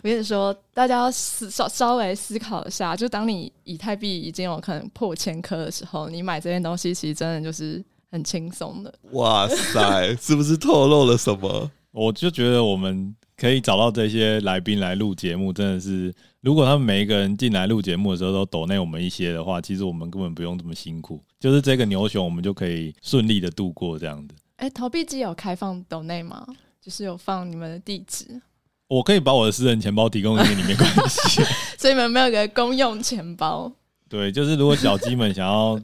[0.04, 8.94] 我跟你说，大家要思稍稍微思考一下，就当你以太币已经有可能破千颗的时候，你买这件东西其实真的就是很轻松的。
[9.12, 11.70] 哇塞， 是不是透露了什么？
[11.92, 16.14] 我就觉得我们可以找到这些来宾来录节目，真的是，
[16.46, 24.36] 如果他们每一个人进来录节目的时候都抖内我们一些的话，其实我们根本不用这么辛苦，就是这个牛熊我们就可以顺利的度过这样子。
[24.58, 26.46] 哎、欸，投币机有开放抖内吗？
[26.80, 28.40] 就是有放你们的地址。
[28.88, 31.42] 我可以把我的私人钱包提供给你，没关系。
[31.80, 33.72] 所以你们没有个公用钱包？
[34.08, 35.82] 对，就是如果小鸡们想要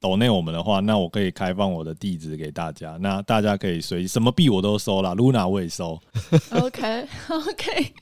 [0.00, 6.00] 抖内我们的话，那我可以开放我的地址给大家，那大家可以随什么币我都收啦，Luna 我也收。
[6.50, 7.94] OK OK，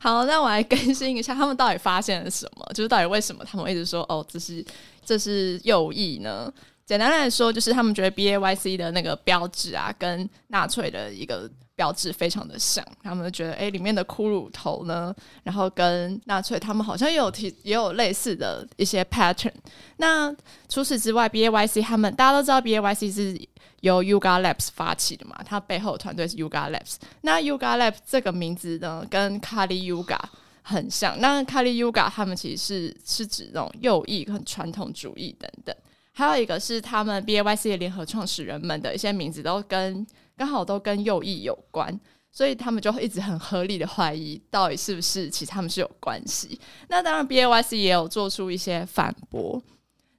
[0.00, 2.64] 好，那我来更新一下，他们到底发现了什么？
[2.74, 4.64] 就是到底为什么他们一直说哦，这是
[5.04, 6.52] 这是右翼呢？
[6.84, 11.50] 简单来说，就是他们觉得 BAYC 的那个标志啊，跟纳粹的一个。
[11.74, 19.52] 标志非常的像，他们就觉得，哎、里面的骷髅头呢，然后跟纳粹他们好像也有提，也有类似的一些 pattern。
[19.96, 20.34] 那
[20.68, 23.48] 除此之外，BAYC 他们大家都知道，BAYC 是
[23.80, 26.96] 由 Yuga Labs 发起的嘛，它背后团队是 Yuga Labs。
[27.22, 30.20] 那 Yuga Labs 这个名字呢，跟 Kali Yuga
[30.60, 31.18] 很像。
[31.20, 35.74] 那 Kali Yuga 他们其实是是指那种右翼、很传统主义等等。
[36.12, 40.06] 还有一个是他们 BAYC 的联合创始人们的一些名字都跟。
[40.36, 41.98] 刚好都跟右翼有关，
[42.30, 46.58] 所以他们就一直很合理的怀疑，到底是不是其实他们是有关系。
[46.88, 49.62] 那当然，BAYC 也有做出一些反驳。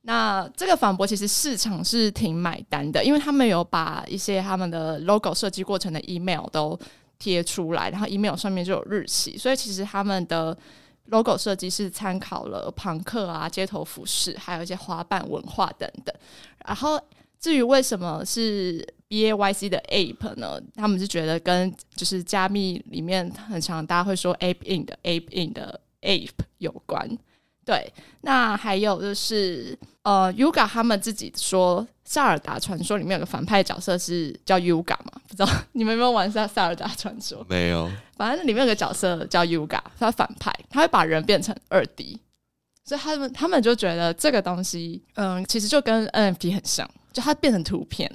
[0.06, 6.78] 那这个反驳其实市场是挺买单的，因为他们有把一些他们的 logo 设计过程的 email 都
[7.18, 10.58] 贴出来，然后 email 上面就有日期，所以其实他们的
[11.06, 16.14] logo 设计是参考了朋克啊、街头服饰，还有一些花瓣文化等等。
[16.66, 17.00] 然后
[17.40, 20.60] 至于为什么是 BAYC 的 Ape 呢？
[20.76, 27.08] 他们是觉得跟就是加密里面很常大家会说 Ape in 的 Ape in 的 Ape 有关。
[27.64, 35.22] 对，那还有就是呃，Yuga 他们自己说萨尔达传说里面有个反派角色是叫 Yuga 嘛？
[35.30, 37.46] 不知道你们有没有玩萨萨尔达传说？
[37.48, 37.90] 没有。
[38.18, 42.20] 反正里面有个角色叫 Yuga，他反派，他会把人变成二 D，
[42.84, 48.12] 所以他们他们就觉得这个东西，嗯，其实就跟 NFT 很像，就它变成图片。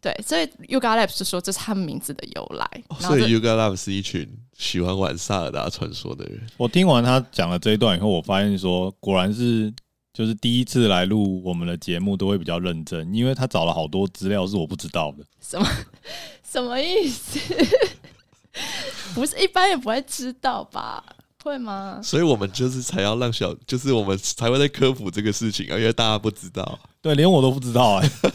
[0.00, 2.82] 对，所以 Yuga Labs 就说这是他们名字的由来。
[2.88, 6.40] 哦、所以 Yuga Labs 是一群喜欢玩萨尔达传说的人。
[6.56, 9.72] 我听完他讲了这一段以后，我发现说，果然是
[10.14, 15.24] 就是第一次来录我们的节目都会比较认真，因为他找了好多资料是我不知道的。
[15.40, 15.68] 什么
[16.42, 17.38] 什么意思？
[19.14, 21.04] 不是一般也不会知道吧？
[21.44, 22.00] 会吗？
[22.02, 26.78] 所以我们就是才要让小，就是我们才会在科普这个事情啊，因为大家不知道。
[27.00, 28.30] 对，连我都不知道哎、欸。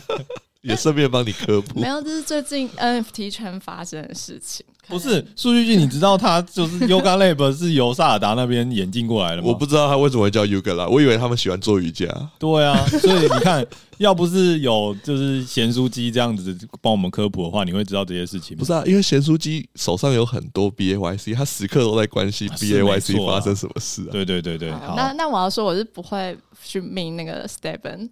[0.65, 4.65] 也顺便帮你科普，没有，这是最近 NFT 圈发生的事情。
[4.87, 9.47] 不是数据君，你知道他就是 Yoga Lab 是由萨尔达那边引进过来的吗？
[9.47, 12.07] 我不知道他为什么会叫 Yuga 啦，我以为他们喜欢做瑜伽。
[12.37, 13.65] 对啊， 所以你看，
[13.97, 18.59] 要不是有就是咸酥鸡这样子帮我们科普的话，你会知道这些事情吗？
[18.59, 24.11] 不是啊，因为咸酥鸡手上有很多 BAYC，他时刻都在关心 BAYC 发生什么事啊。
[24.11, 28.09] 对对对对，好，那那我要说，我是不会去命那个 Steven。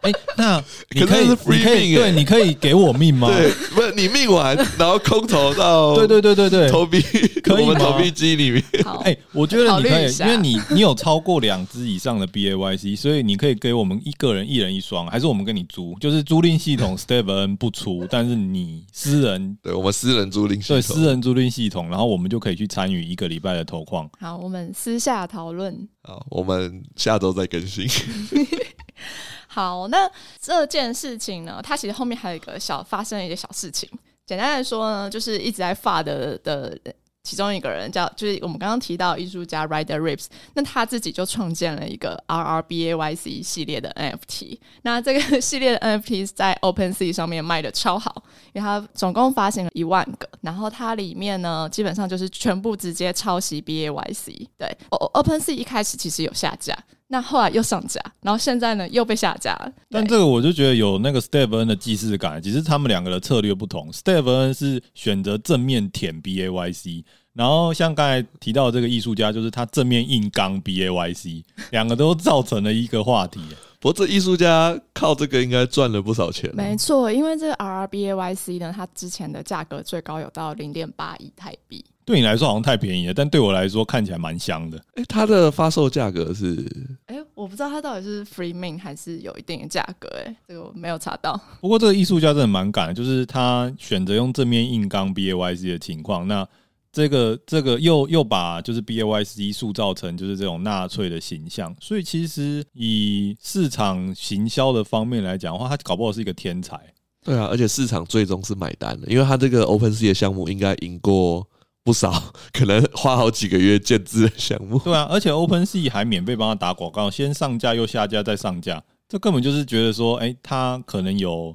[0.05, 3.29] 哎、欸，那你可以，可是是 free 你可以，对，你可以给我命吗？
[3.29, 7.01] 对，不是你命完，然后空投到，对对对对对，投币，
[7.43, 7.75] 可以吗？
[7.79, 8.63] 投币机里面。
[9.03, 15.97] 哎、欸，我觉得你可以，因为你你有超过两只以上的 BAYC，所以你可以给我们一个人一人一双，还是我们跟你租？
[15.99, 24.09] 就是租赁系统 Steven 不出，但是你私人，对我们私人租赁系统，对私人租赁系统，然后我们就可以去参与一个礼拜的投矿。
[24.21, 25.89] 好，我们私下讨论。
[26.03, 27.89] 好，我们下周再更新。
[29.47, 33.89] 好，那这件事情呢，它其实后面还有一个小发生了一些小事情。
[34.27, 36.77] 简单来说呢，就是一直在发的的
[37.23, 44.59] 其中一个人叫，就是我们刚刚提到艺术家 Rider Rips，那他自己就创建了一个 RRBAYC 系列的 NFT。
[44.83, 54.49] 那这个系列的 NFT 在 OpenSea 上面卖的超好，因为它总共发行了一万个，然后它里面呢，基本上就是全部直接抄袭 BAYC。
[54.59, 56.77] 对，OpenSea 一开始其实有下架。
[57.09, 59.73] 那后来又上架，然后现在呢又被下架了。
[59.91, 63.93] 但这个我就觉得有那个 Steven 的既视感，其实他们两个的策略不同。
[63.93, 73.41] Steven 是选择正面舔 BAYC，然后像刚才提到的这个艺术家，就是他正面硬刚 B A Y C，两个都造成了一个话题。
[73.79, 76.51] 不过这艺术家靠这个应该赚了不少钱。
[76.55, 81.85] 没错，因为这个 R R B A Y C 呢，它之前的价格最高有到零点八亿台币。
[82.05, 84.79] 对你来说好像太便宜了，但对我来说看起来蛮香的。
[84.95, 86.65] 哎，它的发售价格是？
[87.07, 90.09] 哎，我不知道它到底是 free mint 还是有一定的价格。
[90.25, 91.41] 哎，这个我没有查到。
[91.63, 96.47] 不过这个艺术家真的蛮敢的，就是他选择用正面硬刚 B A Y C 的情况，那
[96.93, 106.79] 这个这个又又把就是 B A Y C 塑造成就是这种纳粹的形象，所以其实以市场行销的方面来讲的话，他搞不好是一个天才。
[107.25, 111.47] 对啊，而且市场最终是买单的，因为他这个 OpenSea 的项目应该赢过。
[111.85, 112.11] 不少，
[112.51, 114.79] 可能花好几个月建置的项目。
[114.79, 121.55] 对啊，而且 OpenSea 还免费帮他打广告，先上架又下架再上架，这根本就是觉得说，哎、欸，他可能有，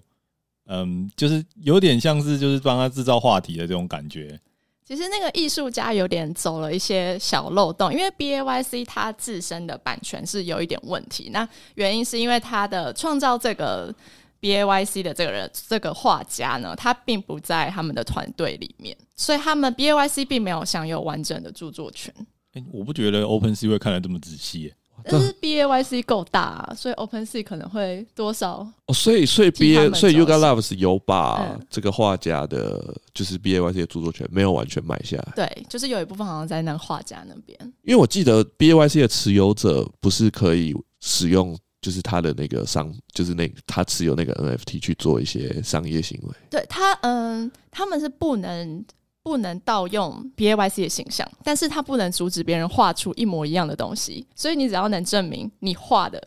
[0.67, 4.39] 嗯，就是有点像是就是帮他制造话题的这种感觉。
[4.85, 11.29] 其实那个艺术家有点走了一些小漏洞，因为 BAYC 它自身的版权是有一点问题。
[11.33, 13.93] 那原因是因为他的创造这个。
[14.39, 22.13] B A Y C 的这个人，这个画家呢，他并不在他们的团队里面，所以他们 B A Y C 并没有享有完整的著作权。
[22.53, 24.73] 欸，我不觉得 Open Sea 会看得这么仔细，
[25.03, 33.55] 但是 B A Y C 够大啊，所以 Open Sea 可能会多少哦，所以所以 B A 所以 Yuga Loves 有把这个画家的，就是 B
[33.55, 41.55] A Y C 的著作权没有完全买下来，对，就是有一部分好像在那个画家那边，因为我记得 B A Y C 的持有者不是可以使用。
[41.81, 46.35] 就是他的那个商，就是那他持有那个 NFT 去做一些商业行为。
[46.49, 48.83] 对他，嗯，他们是不能
[49.23, 54.27] 不能盗用 BAYC 的形象，但是他不能阻止别人画出一模一样的东西。
[54.35, 56.21] 所以你只要能证明你画的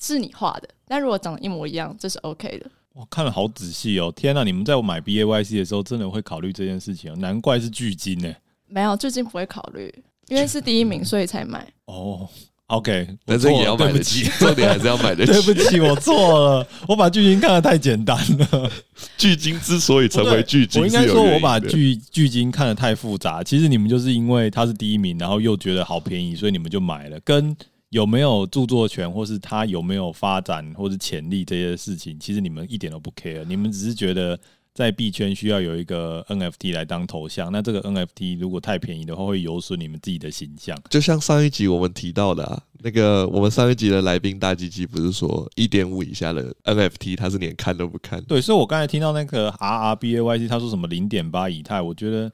[0.00, 2.70] 是你画的，但如果长得一模一样，这是 OK 的。
[2.94, 4.44] 我看了好仔细哦，天哪！
[4.44, 8.32] 你们在我买 BAYC 的时候，真的会考虑这件事情哦，难怪是巨金呢。
[8.68, 9.92] 没有，巨鲸不会考虑，
[10.28, 11.70] 因为是第一名，所以才买。
[11.86, 12.28] 哦。
[12.68, 15.32] OK，但是也要买得起，重点还是要买得起。
[15.36, 18.70] 对不起，我错了，我把巨鲸看得太简单了。
[19.18, 23.44] 巨鲸之所以成为巨鲸，我应该说我把巨巨鲸看得太复杂。
[23.44, 27.20] 其实你们就是因为它是第一名，然后又觉得好便宜，所以你们就买了。
[27.20, 27.54] 跟
[27.90, 33.44] 有没有著作权，或是它有没有发展或是潜力这些事情，其实你们一点都不 care。
[33.44, 34.38] 你们只是觉得。
[34.74, 40.76] 在币圈需要有一个 NFT 来当头像，那这个 NFT 如果太便宜的话，会有损你们自己的形象。
[40.90, 48.20] 就像上一集我们提到的，啊，那个我们上一集的来宾大鸡鸡不是说一点五以下的 NFT 他是连看都不看？
[48.24, 52.28] 对，所以我刚才听到那个 RRBAYC 他说什么零点八以太，我觉得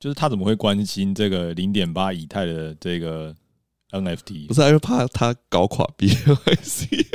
[0.00, 3.32] 就是他怎么会关心这个零点八以太的这个
[3.90, 4.48] NFT？
[4.48, 7.06] 不是，因为怕他搞垮 BAYC。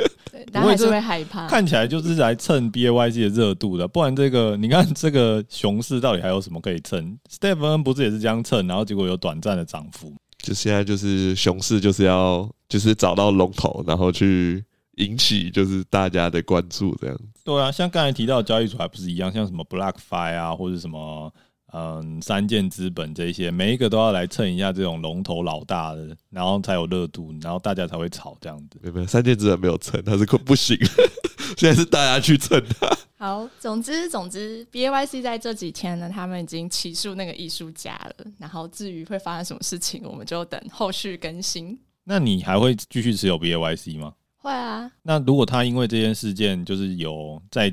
[0.50, 10.12] 大家还是会害怕，看起来就是来蹭 B A Y C 的热度的，不然这个你看这个熊市到底还有什么可以蹭？Stephen 不是也是这样蹭，然后结果有短暂的涨幅。
[10.38, 14.62] 就现在就是熊市，就是要就是找到龙头，然后去
[14.96, 17.18] 引起就是大家的关注，这样。
[17.44, 21.32] 对啊，像刚才提到的交易所还不是一样，像什么 BlockFi 啊，或者什么。
[21.74, 28.78] 嗯，三箭资本这些，每一个都要来蹭一下这种龙头老大的，然后才有热度，然后大家才会炒这样子。
[28.82, 30.76] 没有，三箭资本没有蹭，他是不行。
[31.56, 32.94] 现在是大家去蹭他。
[33.16, 38.26] 好，总之总之，B A Y C 在这几天呢，他们已经起诉那个艺术家了。
[38.38, 41.78] 然后至于会发生什么事情，我们就等后续更新。
[42.04, 44.12] 那你还会继续持有 B A Y C 吗？
[44.36, 44.90] 会啊。
[45.02, 47.72] 那如果他因为这件事件，就是有在。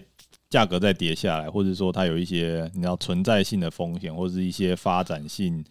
[0.49, 5.63] 价格再跌下来，或者说它有一些你要存在性的风险，或者是一些发展性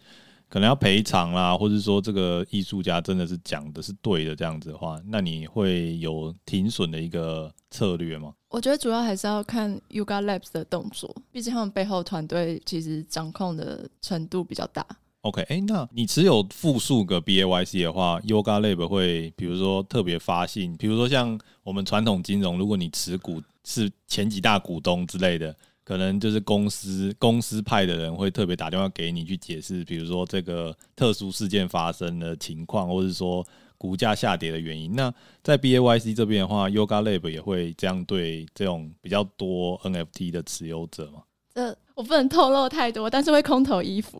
[0.47, 8.33] 可能要赔偿啦，或者说这个艺术家真的是讲的是对的这样子的话，那你会有停损的一个策略吗？
[8.49, 14.83] 我觉得主要还是要看 Yuga Labs 的动作，毕竟他们背后团队其实掌控的程度比较大。
[15.21, 23.41] OK，哎、那你持有复数个 BAYC 的话，Yuga Labs 会比如说特别发信，比如说像我们传统金融，如果你持股。
[23.65, 33.45] 是前几大股东之类的，可能就是公司公司派的人会特别打电话给你去解释，比如说这个特殊事件发生的情况，或者说
[33.77, 34.95] 股价下跌的原因。
[34.95, 35.13] 那
[35.43, 41.21] 在 BAYC 这边的话，Yuga Lab 也会这样对这种比较多 NFT 的持有者吗？
[41.53, 44.19] 这我不能透露太多，但是会空投衣服。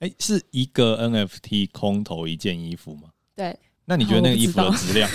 [0.00, 3.08] 哎、欸，是一个 NFT 空投一件衣服吗？
[3.34, 3.58] 对。
[3.84, 5.10] 那你觉得那个衣服的质量？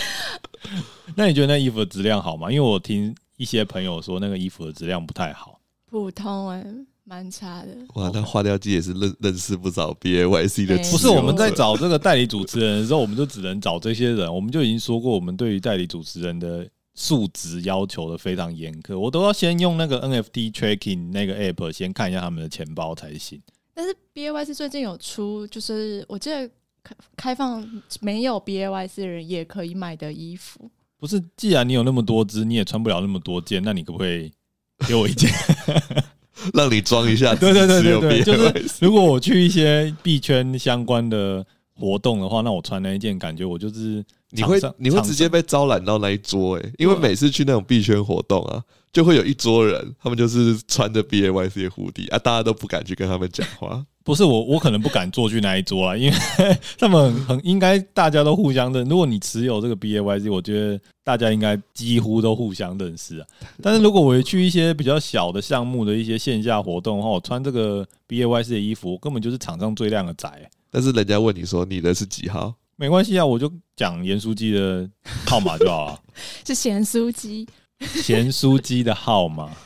[1.14, 2.50] 那你觉得那衣服的质量好吗？
[2.50, 7.68] 因为我听一些朋友说，那个衣服的质量不太好，普通哎、欸，蛮差的。
[7.94, 10.76] 哇，那花雕机也是认认识不少 BAYC 的。
[10.90, 14.32] 不是我们在找这个代理主持人的时候，我们就只能找这些人。
[14.32, 23.40] 我们就已经说过，我们对于代理主持人的素质要求的非常严苛，我都要先用那个 NFT tracking 那个 app 先看一下他们的钱包才行。
[23.78, 26.50] 但是 BAYC 最近有出，就是我记得
[26.82, 27.64] 开开放
[28.00, 30.68] 没有 BAYC 的人也可以买的衣服。
[30.98, 34.32] 不是，既然你有那么多只，你也穿不了那么多件，那你可不可以
[34.88, 35.30] 给我一件，
[36.54, 37.32] 让你装一下？
[37.38, 48.60] 对对对对对，就是如果我去一些币圈相关的活动的话，那我穿那一件，感觉我就是你会你会直接被招揽到那一桌诶、欸，因为每次去那种币圈活动啊，
[48.92, 53.84] 就会有一桌人，他们就是穿着 BAYC 的 hoodie 啊，大家都不敢去跟他们讲话。
[54.02, 56.16] 不是我，我可能不敢坐去那一桌啊，因为
[56.78, 58.88] 他们很，应该大家都互相认。
[58.88, 63.26] 如果你持有这个 BAYC，我觉得大家应该几乎都互相认识啊。
[63.62, 70.50] 但是如果我去一些比较小的项目的一些线下活动的话，我穿这个 BAYC 的衣服，我根本就是场上最靓的仔、欸。
[70.70, 72.54] 但是人家问你说你的是几号？
[72.76, 74.88] 没关系啊，我就讲盐酥鸡的
[75.26, 76.00] 号码就好了。
[76.46, 77.46] 是咸酥鸡，
[78.02, 79.50] 咸酥鸡的号码。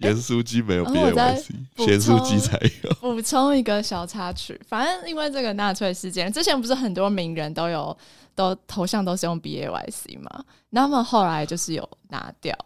[0.00, 1.44] 盐酥鸡没有 BAYC，
[1.76, 2.94] 咸酥鸡才有。
[3.00, 7.94] 补充一个小插曲，反正因为这个纳粹事件，之前不是很多名人都有
[8.34, 12.56] 都头像都是用 BAYC 嘛，那么后来就是有拿掉，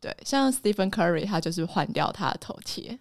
[0.00, 2.96] 对，像 Stephen Curry 他就是换掉他的头贴。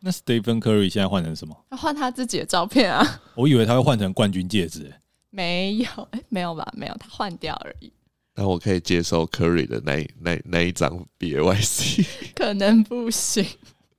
[0.00, 1.54] 那 Stephen Curry 现在换成什么？
[1.68, 3.20] 他换他自己的照片啊。
[3.34, 6.66] 我以为他会换成冠军戒指、欸，没有，哎，没有吧？
[6.74, 7.92] 没有，他换掉而已。
[8.40, 13.44] 那我可以接受 Curry 的那那那一张 BAYC， 可能不行。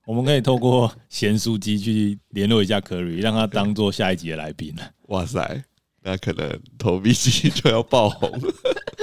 [0.06, 4.74] 我们可以透过咸酥鸡去联络一下 Curry，让他当做下一集的来宾。
[5.10, 5.62] 哇塞，
[6.04, 8.54] 那可能投币机就要爆红了。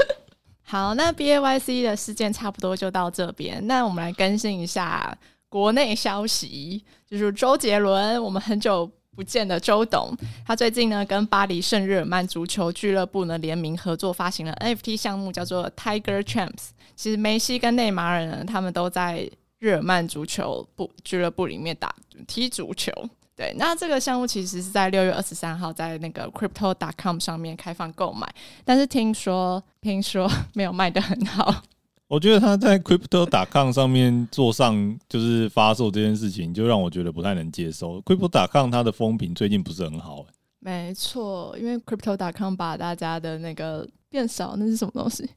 [0.64, 3.64] 好，那 BAYC 的事件差不多就到这边。
[3.66, 5.16] 那我们来更新一下
[5.51, 8.91] 国内消息，就是周杰伦，我们很久。
[9.16, 10.14] 不见的周董，
[10.46, 16.68] 他最近呢跟巴黎圣日耳曼足球俱乐部呢联名合作发行了 NFT 项目，叫做 Tiger Champs。
[16.94, 21.94] 其实梅西跟内马尔呢，他们都在日耳曼足球部俱乐部里面打
[22.26, 22.92] 踢足球。
[23.34, 28.26] 对，那这个项目其实是在六月二十三号在那个 Crypto.com 上面开放购买，
[28.64, 31.62] 但是听说听说没有卖得很好。
[32.09, 38.00] 我觉得他在 Crypto.com 上面做上就是发售这件事情，就让我觉得不太能接受。
[38.02, 40.26] Crypto.com 它的风评最近不是很好，欸，
[40.61, 45.28] 没错，因为 Crypto.com 把大家的那个变少，那是什么东西？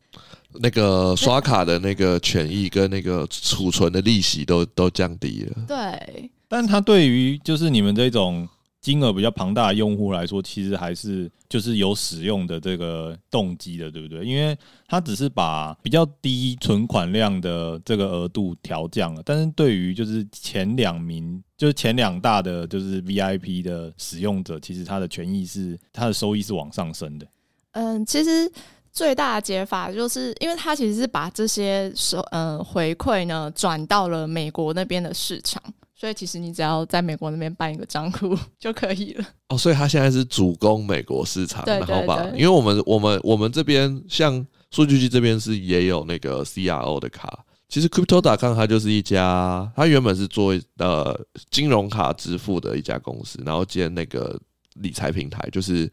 [0.62, 5.66] 那个刷卡的那个权益跟那个储存的利息都都降低了。
[5.68, 8.48] 对，但他对于就是你们这种。
[8.82, 14.26] 金额比较庞大的用户来说，其实还是就是有使用的这个动机的，对不对？
[14.26, 14.58] 因为
[14.88, 27.28] 他只是把比较低存款量的这个额度调降了，但是对于就是前两名，就是前两大的就是 VIP 的使用者，其实他的权益是他的收益是往上升的。
[27.72, 28.50] 嗯，其实
[28.94, 35.62] 最大的解法就是因为他其实是把这些收嗯回馈呢转到了美国那边的市场。
[36.00, 39.26] 所以其实你只要在美国那边办一个账户 就可以了。
[39.50, 47.44] 哦，所以他现在是主攻美国市场，对对对，然后把，因为我们我们我们这边像数据机这边是也有那个 CRO 的卡。
[47.68, 51.20] 其实 Crypto.com 它就是一家，它原本是做呃
[51.52, 54.40] 金融卡支付的一家公司，然后兼那个
[54.76, 55.92] 理财平台，就是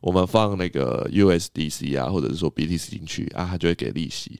[0.00, 4.38] 我们放那个 USDC 啊，或者是说 BTC 进去啊，它就会给利息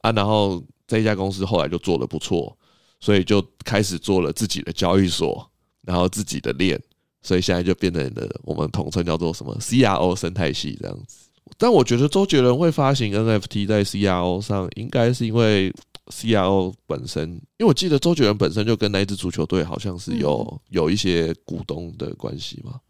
[0.00, 0.10] 啊。
[0.12, 2.56] 然后这一家公司后来就做的不错。
[3.04, 5.46] 所以就开始做了自己的交易所，
[5.82, 6.80] 然后自己的链，
[7.20, 11.28] 所以现在就变成了我们统称叫做什么 CRO 生态系这样子。
[11.58, 15.70] 但我觉得周杰伦会发行 NFT 在 CRO 上，应该是因为
[16.06, 17.28] CRO 本身，
[17.58, 22.80] 因为我记得周杰伦本身就跟那支足球队好像是有有一些股东的关系嘛。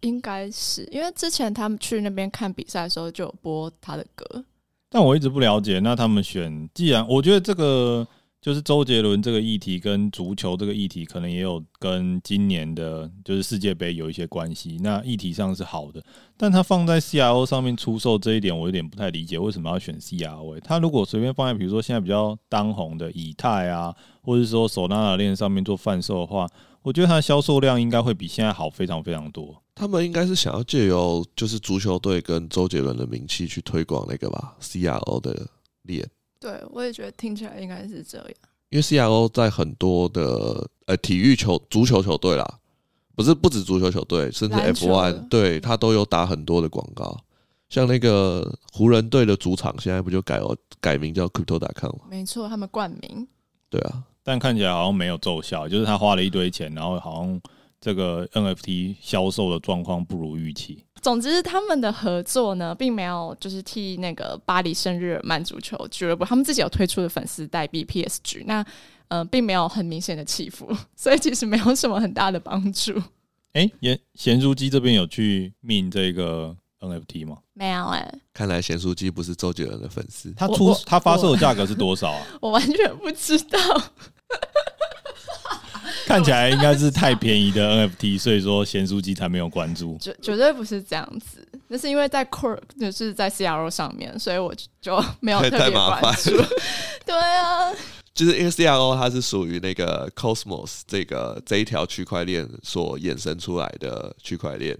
[0.00, 4.44] 应该是因为之前他们去那边看比赛的时候就有播他的歌，
[4.90, 5.78] 但我一直不了解。
[5.78, 8.06] 那他们选，既然我觉得这个。
[8.42, 14.78] 就是周杰伦这个议题跟足球这个议题，可能也有跟今年的就是世界杯有一些关系。
[14.82, 16.02] 那议题上是好的，
[16.36, 20.60] 但他放在 CRO 上面出售这一点，我有点不太理解为什么要选 CRO。
[20.60, 26.48] 他如果随便放在比如说现在比较当红的以太啊，或者说 Solana 链上面做贩售的话，
[26.82, 29.62] 我觉得它的销售量应该会比现在好非常非常多。
[29.76, 35.46] 他们应该是想要借由就是足球队跟周杰伦的名气去推广那个吧，CRO 的
[35.82, 36.10] 链。
[36.42, 38.26] 对，我也觉得听起来应该是这样，
[38.70, 42.58] 因为 CRO 在很多的呃体育球、足球球队啦，
[43.14, 47.16] 不是不止足球球队，甚至 F1，对他都有打很多的广告。
[47.68, 52.06] 像那个湖人队的主场，现在不就改哦改名叫 Crypto.com 吗？
[52.10, 53.26] 没错，他们冠名。
[53.70, 57.40] 对啊，但看起来好像没有奏效，就是他花了一堆钱，然后好像
[57.80, 60.84] 这个 NFT 销售的状况不如预期。
[61.02, 68.64] 总之，他们的合作呢，并没有就是替那个巴黎圣日耳曼足球俱乐部，他们自己有推出的粉丝代币 PSG，那
[69.08, 72.94] 呃，并没有很明显的起伏， 所以其实没有什么很大的帮助。
[73.52, 77.38] 哎，咸咸酥鸡这边有去 mint 这个 NFT 吗？
[77.52, 78.18] 没有哎、欸。
[78.32, 80.32] 看来咸酥鸡不是周杰伦的粉丝。
[80.32, 82.26] 他出他发售的价格是多少啊？
[82.40, 83.58] 我完全不知道。
[86.06, 89.96] 看起来应该是太便宜的 NFT，所以说贤书记才没有关注。
[89.98, 96.36] 绝绝对不是这样子，那是因为在 Core 就是在 CRO 上面，所以我就没有特别 关注。
[97.06, 97.72] 对啊，
[98.14, 104.76] 就是因为 CRO 它是属于那个 Cosmos 这个这一条区块链所衍生出来的区块链。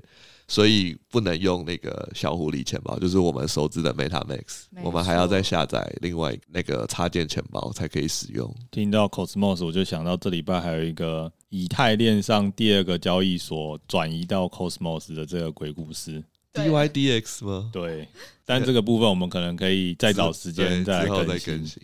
[0.53, 8.55] 所以不能用那个小狐狸钱包，就是我们熟知的 MetaMask，我们还要再下载另外那个插件钱包才可以使用。
[8.71, 16.23] 听到 Cosmos，我就想到这礼拜还有一个以太链上第二个交易所转移到 Cosmos 的这个鬼故事
[16.53, 17.71] ，DYDX 吗？
[17.73, 18.07] 对，
[18.45, 21.83] 但这个部分我们可能可以再找时间再更新。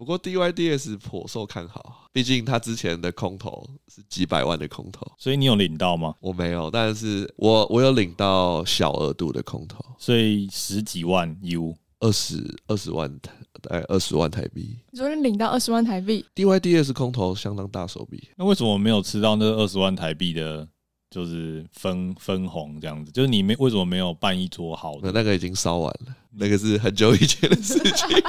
[0.00, 6.14] 不过 DYDS 颇受看好，毕竟他之前的空投是几百万的空投，所以你有领到吗？
[6.20, 13.30] 我没有，但是我我有领到小额度的空投，所以十几万 U，二十二十万台，
[13.60, 14.74] 大概二十万台币。
[14.90, 20.66] 你昨天领到二十万台币，DYDS 空投相当大手笔，那为什么没有吃到那二十万台币的，
[21.10, 23.12] 就是分分红这样子？
[23.12, 25.00] 就是你没为什么没有办一桌好的？
[25.02, 28.08] 那那个已经烧完了，那个是很久以前的事情。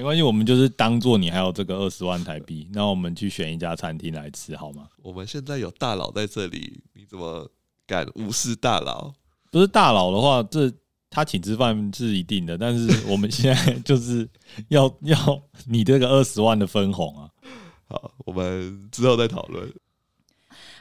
[0.00, 4.88] 没关系，我们就是当做你还有这个二十万台币，那我们去选一家餐厅来吃好吗？
[5.02, 7.46] 我们现在有大佬在这里，你怎么
[7.86, 9.12] 敢无视大佬？
[9.50, 10.72] 不是大佬的话，这
[11.10, 14.26] 他请吃饭是一定的，但是我们现在就是
[14.68, 15.16] 要要
[15.66, 17.28] 你这个二十万的分红啊！
[17.86, 19.70] 好，我们之后再讨论。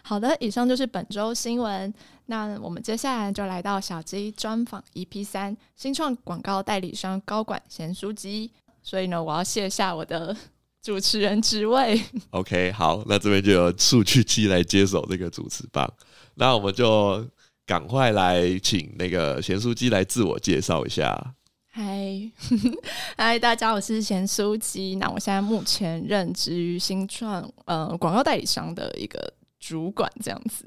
[0.02, 1.94] 好的，以上就是本周新闻。
[2.28, 8.50] 那我们接下来就来到小鸡专访 EP 三，新创广告代理商高管咸酥鸡。
[8.82, 10.36] 所以呢，我要卸下我的
[10.82, 12.02] 主持人职位。
[12.32, 15.92] OK，好，那这边就由数据机来接手这个主持棒。
[16.36, 17.28] 那我们就
[17.66, 21.36] 赶快来请那个贤书机来自我介绍一下。
[21.72, 22.32] 嗨，
[23.16, 24.96] 嗨，大家好，我是贤书机。
[24.96, 30.66] 那我现在目前任职于新创呃广告代理商的一个主管，这样子。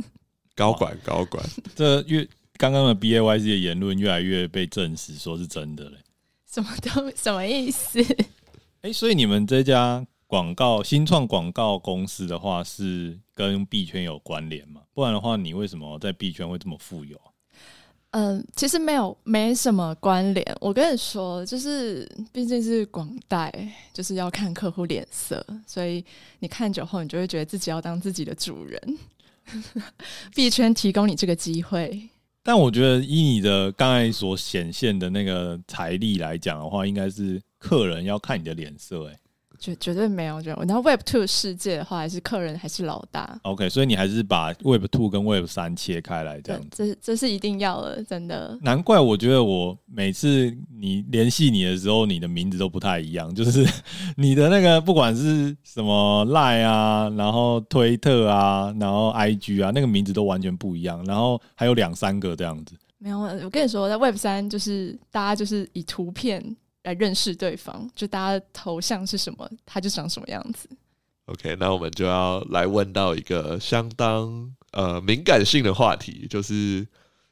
[0.55, 1.45] 高管，高管，
[1.75, 5.97] 这越刚刚的 B A Y Z 的言论越来越被证实，说是真的嘞。
[6.53, 8.03] 什么都什么意思？
[8.83, 14.83] 哎、欸，所以你们这家广告新创广告公司的话，是跟币圈有关联吗？
[14.93, 17.19] 不然的话，你为什么在币圈会这么富有？
[18.11, 20.45] 嗯、呃，其实没有，没什么关联。
[20.61, 23.51] 我跟你说，就是毕竟是广代，
[23.95, 26.05] 就是要看客户脸色，所以
[26.41, 28.99] 你看久后，你就会觉得自己要当自己的主人。
[30.35, 32.11] 币圈提供你这个机会。
[32.43, 39.19] 但我觉得，以你的刚才所显现的那个财力来讲的话，应该是客人要看你的脸色，哎。
[39.63, 43.39] 绝绝对没有，然后 Web Two 世界的话，还是客人还是老大。
[43.43, 46.69] OK，所以你还是把 Web Two 跟 Web 三切开来这样子。
[46.73, 48.59] 这这是一定要的，真的。
[48.61, 53.65] 难怪我觉得我每次你联系你的时候，你的名字都不太一样，就是
[54.19, 62.75] 你的那个不管是什么 Line 啊，然后推特啊，然后 IG 啊，那个名字都完全不一样，然后还有两三个这样子。
[62.99, 66.57] 没有，我跟你说，在 Web 三就是大家就是以图片。
[66.85, 70.69] 来认识对方，就大家的头像是什么，他就长什么样子。
[71.27, 76.87] OK，那我们就要来问到一个相当呃敏感性的话题，就是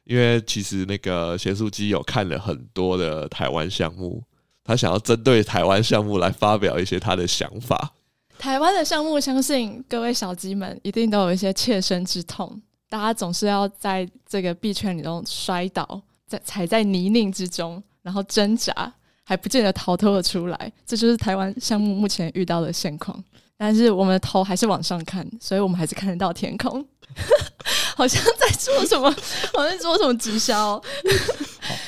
[0.05, 4.23] 因为其实那个咸酥鸡有看了很多的台湾项目，
[4.63, 7.93] 他想要针对台湾项目来发表一些他的想法。
[8.39, 18.93] 台湾的项目，相信各位小鸡们一定都有一些切身之痛，大家总是要在这个币圈里头摔倒，在踩在泥泞之中，然后挣扎。
[19.23, 23.23] 还不见得逃脱了出来，这就是台湾项目目前遇到的现况。
[23.57, 26.83] 但是我们的头还是往上看，所以我们还是看得到天空。
[27.95, 29.07] 好像在做什么？
[29.53, 30.81] 好像在做什么直销？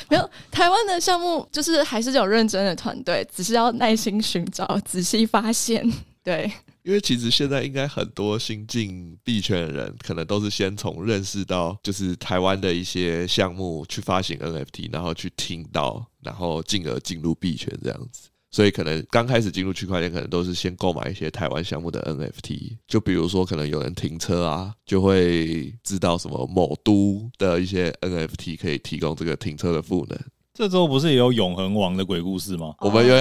[0.10, 5.92] 没有，台湾的项目就是还是有认真的团队，只是要耐心寻找，仔细发现。
[6.24, 6.52] 对。
[6.84, 18.30] 因为其实现在应该很多新进币圈的人，可能都是先从认识到就是台湾的一些项目去发行 NFT，然后去听到，然后进而进入币圈这样子。
[18.52, 22.78] 所以可能刚开始进入区块链，可能都是先购买一些台湾项目的 NFT。
[22.88, 30.20] 就比如说，可能有人停车啊，就会知道什么某都的一些 NFT 可以提供这个停车的赋能。
[30.54, 32.76] 这周不是也有永恒王的鬼故事吗？
[32.80, 33.16] 我们有，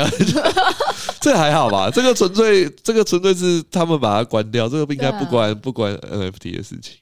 [1.19, 1.91] 这还好吧？
[1.91, 6.99] 这个纯粹，这个纯粹是他们把它关掉，这个应该不关不关 NFT 的事情。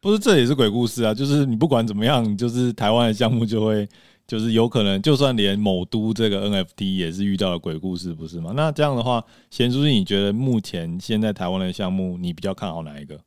[0.00, 1.14] 不是，这也是鬼故事啊！
[1.14, 3.88] 就是你不管怎么样，就是台湾的项目就会，
[4.26, 8.52] 就是有可能，就算连某都这个 NFT 也是遇到了鬼故事，不是吗？
[8.54, 13.18] 那这样的话，咸酥鸡，你觉得目前现在台湾的项目，你比较看好哪一个？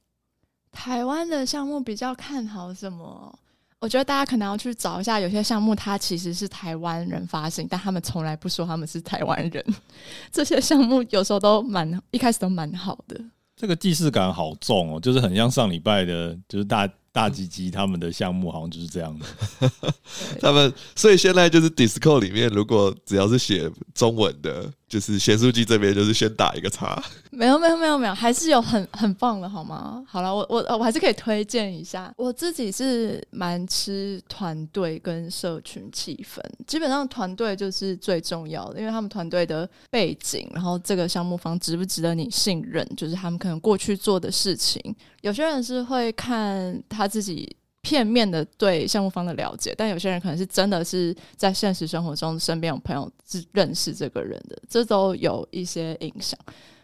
[0.72, 3.40] 台湾的项目比较看好什么？
[3.82, 9.64] 我觉得大家可能要去找一下，有些项目它其实是台湾人发行，但他们从来不说他们是台湾人。
[10.32, 13.20] 这些项目有时候都蛮一开始都蛮好的。
[13.56, 19.72] 这个既视感好重哦，就是很像上礼拜的，就是大大吉吉他们的项目好像就是这样的。
[20.42, 24.72] 他们所以现在就是 Discord 里面，如果只要是写中文的。
[24.88, 30.04] 就是咸酥鸡这边就是先打一个叉，没有没有没有没有，还是有很很棒的好吗？
[30.08, 47.56] 好了，我我我还是可以推荐一下，我自己是蛮吃团队跟社群气氛，基本上团队就是最重要的，因为他们团队的背景，然后这个项目方值不值得你信任，就是他们可能过去做的事情，有些人是会看他自己。
[47.86, 56.36] 片面的对项目方的了解，但有些人可能是真的是在现实生活中身边有朋友是认识这个人的，这都有一些影响。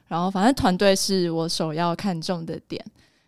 [0.08, 2.80] 然后，反正团队是我首要看重的点，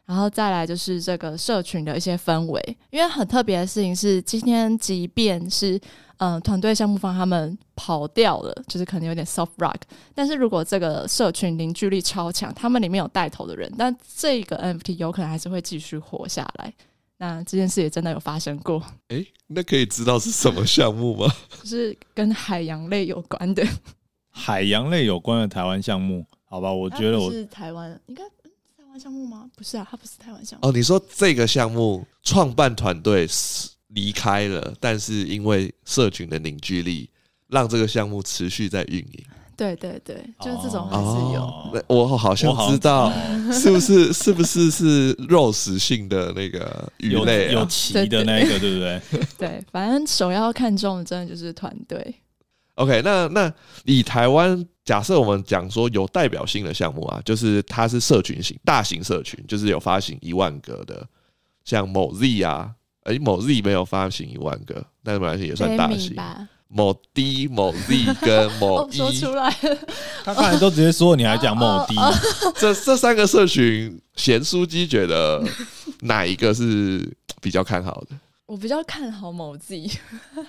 [0.06, 2.78] 然后再来就是这个社群的一些氛围。
[2.92, 5.80] 因为很特别的事情是，今天即便是
[6.18, 9.80] 嗯团队项目方他们跑掉了，就是可能有点 soft rock，
[10.14, 16.72] 但是如果这个社群凝聚力超强，他们里面有带头的人，但这个 NFT 有可能还是会继续活下来。
[17.18, 18.82] 那这件事也真的有发生过。
[19.08, 21.32] 哎、欸，那可以知道是什么项目吗？
[21.62, 23.66] 就是跟海洋类有关的。
[24.30, 26.74] 海洋类有关的台湾项目，好吧？
[26.74, 29.50] 我觉得我是台湾，应该台湾项目吗？
[29.56, 30.68] 不是啊，它不是台湾项目。
[30.68, 33.28] 哦，你说这个项目创办团队
[33.90, 37.10] 离开了，但是因为社群的凝聚力，
[37.48, 39.26] 让这个项目持续在运营。
[39.56, 41.42] 对对对，就是这种还是有。
[41.42, 43.12] 哦、我好像知道，
[43.54, 49.02] 是不是是不是是肉食性的那个鱼类、啊、有鳍的那个，对不对？
[49.38, 52.16] 对，反正首要看重的真的就是团队。
[52.76, 53.54] OK，那那
[53.86, 61.06] 以台湾假设我们讲说有代表性的项目啊，就是它是社群型、大型社群，就是有发行一万个的，
[61.64, 62.72] 像某 Z 啊，
[63.04, 66.16] 哎、欸，某 Z 没有发行一万个，但是没关系，也算大型。
[66.68, 69.78] 某 D、某 Z 跟某 E，说出来了，
[70.24, 71.96] 他刚才都直接说，你还讲 某 D，
[72.56, 75.44] 这这三个社群，咸酥鸡觉得
[76.02, 77.08] 哪一个是
[77.42, 78.16] 比较看好的？
[78.46, 79.90] 我比较看好某 Z，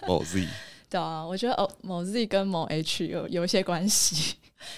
[0.06, 0.48] 某 Z，
[0.90, 4.34] 对啊，我觉得哦，某 Z 跟某 H 有有一些关系。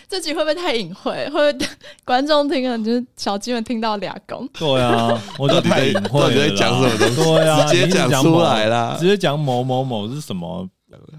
[0.09, 1.31] 这集会不会太隐晦？
[1.31, 1.69] 会不会
[2.05, 4.45] 观众听了就是小鸡们听到俩公？
[4.53, 6.31] 对啊，我就太隐晦了。
[6.31, 7.23] 你在讲什么东西？
[7.23, 10.69] 对啊，直接讲出来啦，直接讲某某某是什么？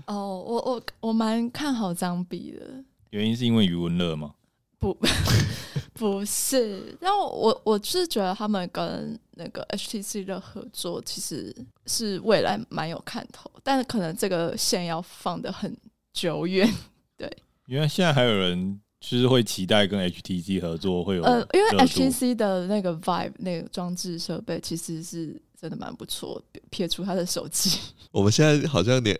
[0.05, 4.33] 哦，我我我蛮看好张比的，原因是因为余文乐吗？
[4.79, 4.95] 不，
[5.93, 11.55] 不是，但我我我是觉得他们跟那个 HTC 的合作其实
[11.87, 15.75] 是未来蛮有看头，但是可能这个线要放的很
[16.13, 16.71] 久远。
[17.17, 17.27] 对，
[17.65, 25.41] 因为现在还有人就是会期待跟 HTC 合作会有呃，因为 HTC 的那个 Vive 那个装置设备其实是。
[25.59, 27.79] 真的蛮不错，撇除他的手机，
[28.11, 29.15] 我们现在好像连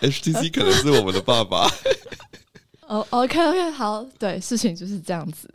[0.00, 1.68] H HTC 可能是我们的爸爸。
[2.86, 5.48] 哦、oh,，OK OK，好，对，事情就是这样子。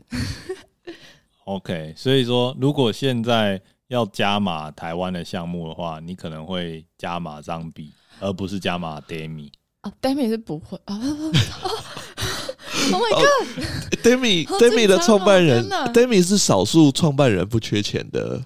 [1.43, 9.51] OK，所以说，如果现在要加码台湾的项目的话，你可能会加码张比，而不是加码 Demi。
[9.81, 10.97] 啊、oh,，Demi 是不会啊。
[12.91, 18.41] Oh my god，Demi Demi 的创办人，Demi 是少数创办人不缺钱的。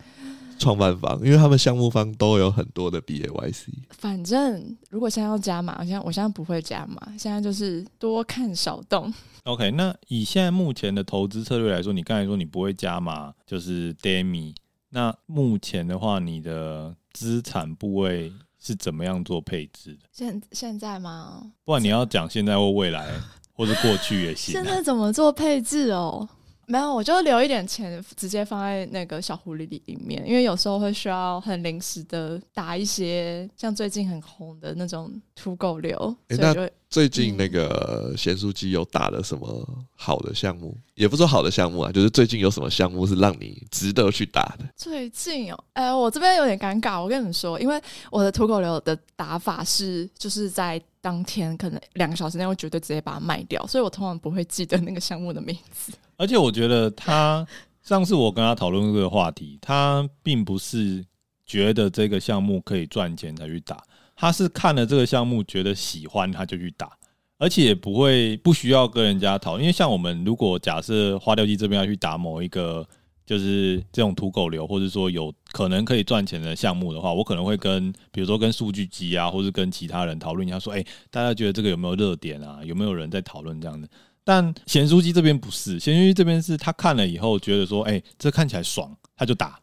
[0.59, 3.67] 创办方，因为他们项目方都有很多的 BAYC。
[3.91, 9.11] 反正如果现在要加码，我现在我现在不会加码，现在就是多看少动。
[9.45, 14.53] OK，那以现在目前的投资策略来说，你刚才说你不会加码，就是 Demi。
[14.89, 19.99] 那目前的话，你的资产部位是怎么样做配置的？
[20.11, 21.43] 现现在吗？
[21.63, 23.07] 不然你要讲现在或未来，
[23.53, 24.57] 或者过去也行啊。
[24.61, 26.27] 现在怎么做配置哦？
[26.69, 36.15] 没有，我就留一点钱，直接放在那个小狐狸里面，因为有时候会需要很临时的打一些，像最近很红的那种土狗流。
[36.27, 40.71] 欸、所以就那最近那个咸酥鸡有打了什么好的项目？
[40.77, 44.65] 嗯、也不说好的项目啊，就是最近有什么项目是让你值得去打的？
[44.75, 55.93] 最近哦，哎、欸，我这边有点尴尬，我跟你们说，因为我的土狗流的打法是，就是在当天可能两个小时内，我绝对直接把它卖掉，所以我通常不会记得那个项目的名字。
[56.17, 57.45] 而且我觉得他
[57.81, 61.05] 上次我跟他讨论这个话题，他并不是
[61.45, 63.81] 觉得这个项目可以赚钱才去打，
[64.15, 66.91] 他是看了这个项目觉得喜欢他就去打，
[67.37, 69.57] 而且也不会不需要跟人家讨。
[69.57, 72.85] 因为像我们如果假设花雕鸡这边要去打某一个
[73.29, 82.59] 就是这种土狗流，或者说有可能可以赚钱的项目的话，我可能会跟比如说跟数据机啊，或者跟其他人讨论一下，说哎，大家觉得这个有没有热点啊？
[82.63, 83.87] 有没有人在讨论这样的？
[84.23, 89.59] 但贤书记这边不是，贤书记这边是他看了以后觉得说，哎、欸，这看起来爽，他就打。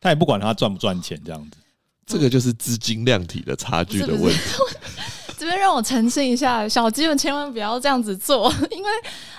[0.00, 1.58] 他也不管他赚不赚钱这样子。
[2.06, 4.40] 这个就是资金量体的差距的问题。
[5.36, 8.90] 这边让我澄清一下，小鸡们千万不要这样子做， 因为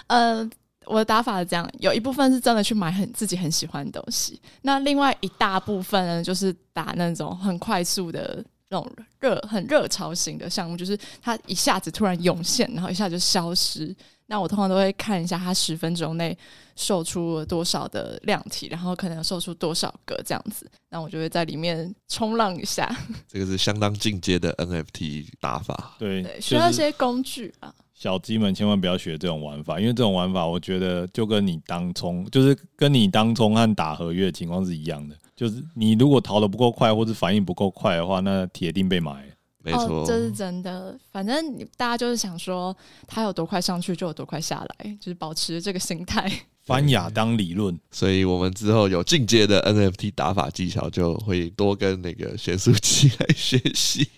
[0.05, 0.47] 呃，
[0.91, 13.95] 我的打法是这样，有一部分是真的去买很自己很喜欢的东西，那另外一大部分呢，就是打那种很快速的那种热很热潮型的项目，就是它一下子突然涌现，然后一下就消失。
[14.27, 16.37] 那我通常都会看一下它十分钟内
[16.77, 22.89] 售出了多少的量体，然后可能售出多少个这样子，那我就会在里面冲浪一下。
[23.27, 27.73] 这个是相当进阶的 NFT 打法，对，对，需要一些工具啊。
[28.01, 39.23] 小鸡们千万不要学这种玩法，因为这种玩法我觉得就跟你当冲，就是跟你当冲和打合约的情况是一样的，就是你如果逃得不够快，或者反应不够快的话，那铁定被埋。
[39.63, 40.99] 没错、哦，这是真的。
[41.11, 42.75] 反正大家就是想说，
[43.05, 46.27] 它有多快上去就有多快下来，就是保持这个心态。
[46.65, 54.09] 翻亚当理论，所以我们之后有进阶的 NFT 打法技巧，就会多跟那个咸酥鸡来学习。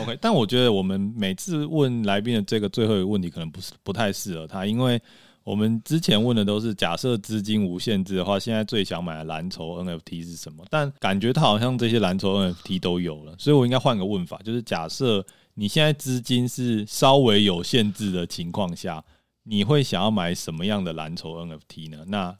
[0.00, 5.00] OK，但我觉得我们每次问来宾的这个最后一个问题，可能不是不太适合他，因为。
[5.44, 10.64] 我们之前问的都是假设资金无限制的话，现在最想买的蓝筹 NFT 是什么？
[10.70, 15.22] 但感觉他好像这些蓝筹 NFT 都有了，所以我应该换个问法，就是假设
[15.52, 19.04] 你现在资金是稍微有限制的情况下，
[19.42, 22.06] 你会想要买什么样的蓝筹 NFT 呢？
[22.06, 22.34] 那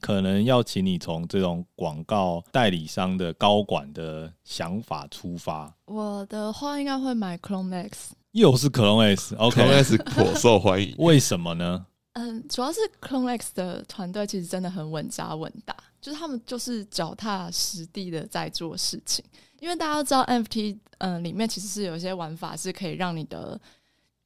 [0.00, 5.72] 可能要请你从这种广告代理商的高管的想法出发。
[5.86, 11.86] 我的话应该会买 Clone X，又是 Clone X，OK，Clone X 颇受欢迎， 为什么呢？
[12.14, 19.24] 嗯，主要是 Clone X 的团队其实真的很稳扎稳打，就是他们就是脚踏实地的在做事情。
[19.60, 23.60] 因为大家都知道 NFT，嗯，里面其实是有一些玩法是可以让你的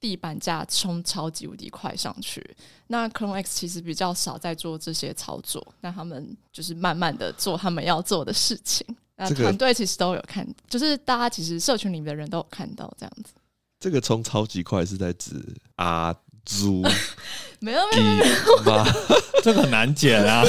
[0.05, 2.45] 地板价冲超级无敌快上去。
[2.89, 8.87] 那 Chrome X 其实比较少在做这些操作，那他们就是慢慢的做他们要做的事情。
[9.17, 13.33] 那团队其实都有看，就是大家其实社群里面的人都有看到这样子。
[13.81, 15.43] 这个冲超级快是在指
[15.77, 16.15] 阿？
[16.45, 16.83] 猪
[17.59, 18.85] 没有没有没有，
[19.43, 20.45] 这个很难剪啊。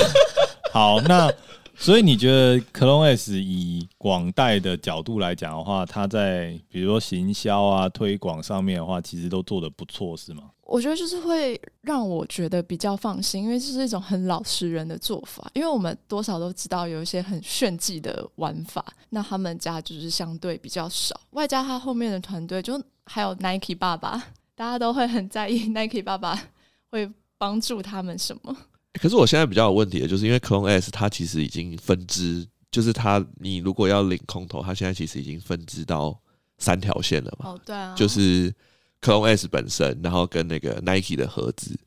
[0.74, 1.32] 好，那
[1.78, 10.52] 所以你觉得 Clone S 以广代的角度来讲的话，它在比如说行销啊、推广上面的话，其实都做得不错，是吗？
[10.64, 15.48] 我觉得就是会让我觉得比较放心，因为这是一种很老实人的做法。
[15.54, 24.24] 因为我们多少都知道有一些很炫技的玩法，那他们家就是相对比较少，外加他后面的团队就还有 Nike 爸爸。
[24.56, 26.42] 大家都会很在意 Nike 爸爸
[26.90, 28.56] 会帮助他们什么？
[29.02, 36.18] 可是我现在比较有问题的就是，因为 Clone S 它其实已经分支，就是它你如果要领空投，它现在其实已经分支到
[36.58, 37.50] 三条线了嘛。
[37.50, 38.54] 哦，对啊，就是
[39.02, 41.78] Clone S 本身，然后跟那个 Nike 的盒子，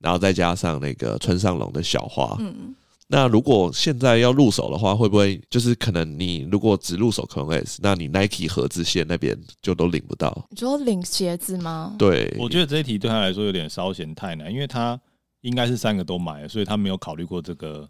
[0.00, 2.36] 然后再加上那个村上龙的小花。
[2.40, 2.74] 嗯。
[3.08, 10.46] 那如果现在要入手的话，会不会就是可能你如果只入手 Clone S，那你 Nike 盒子线那边就都领不到？
[10.48, 11.94] 你说领鞋子吗？
[11.98, 14.98] 对，我觉得这一题对他来说有点稍嫌太难，因为他
[15.42, 17.88] 应该是三个都买了，所以他没有考虑过这个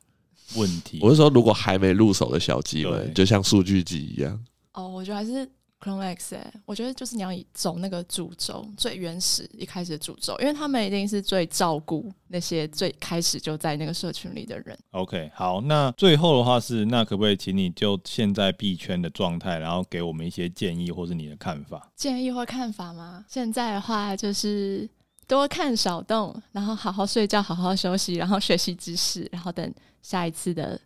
[0.57, 0.99] 问题。
[1.01, 4.45] 我是说，如果还没入手的小鸡们，就像数据集一样。
[4.73, 5.49] 哦，我觉得还是。
[5.85, 14.79] Clone X，哎，我觉得就是你要以走那个主轴，最原始一开始的主轴，因为他们一定是最照顾那些最开始就在那个社群里的人。
[14.93, 21.91] OK，好，那最后的话是，那可不可以请你就现在币圈的状态，然后给我们一些建议或是你的看法？
[21.97, 23.25] 建议或看法吗？
[23.29, 24.89] 现在的话就是
[25.33, 30.79] 多看少动，然后好好睡觉，好好休息，然后学习知识，然后等下一次的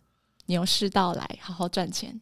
[0.45, 2.17] 牛市到来，好好赚钱。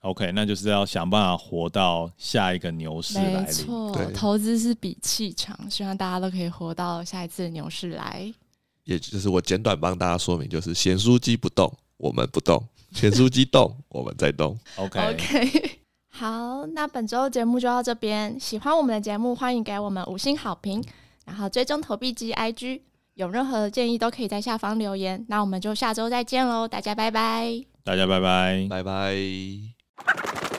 [0.00, 3.34] OK，那就是要想办法活到下一个牛市来临。
[3.34, 8.34] 没错，投资是比气长，希望大家都可以活到下一次的牛市来。
[8.82, 12.58] 也就是我简短帮大家说明，就是咸酥鸡不动，我们不动；
[12.92, 14.58] 咸酥鸡动，我们在动。
[14.74, 18.40] OK OK，好，那本周节目就到这边。
[18.40, 20.82] 喜欢我们的节目，欢迎给我们五星好评，
[21.30, 22.80] 然后追踪投币机 IG，
[23.14, 25.24] 有任何的建议都可以在下方留言。
[25.28, 30.49] 那我们就下周再见喽，大家拜拜，大家拜拜，拜拜。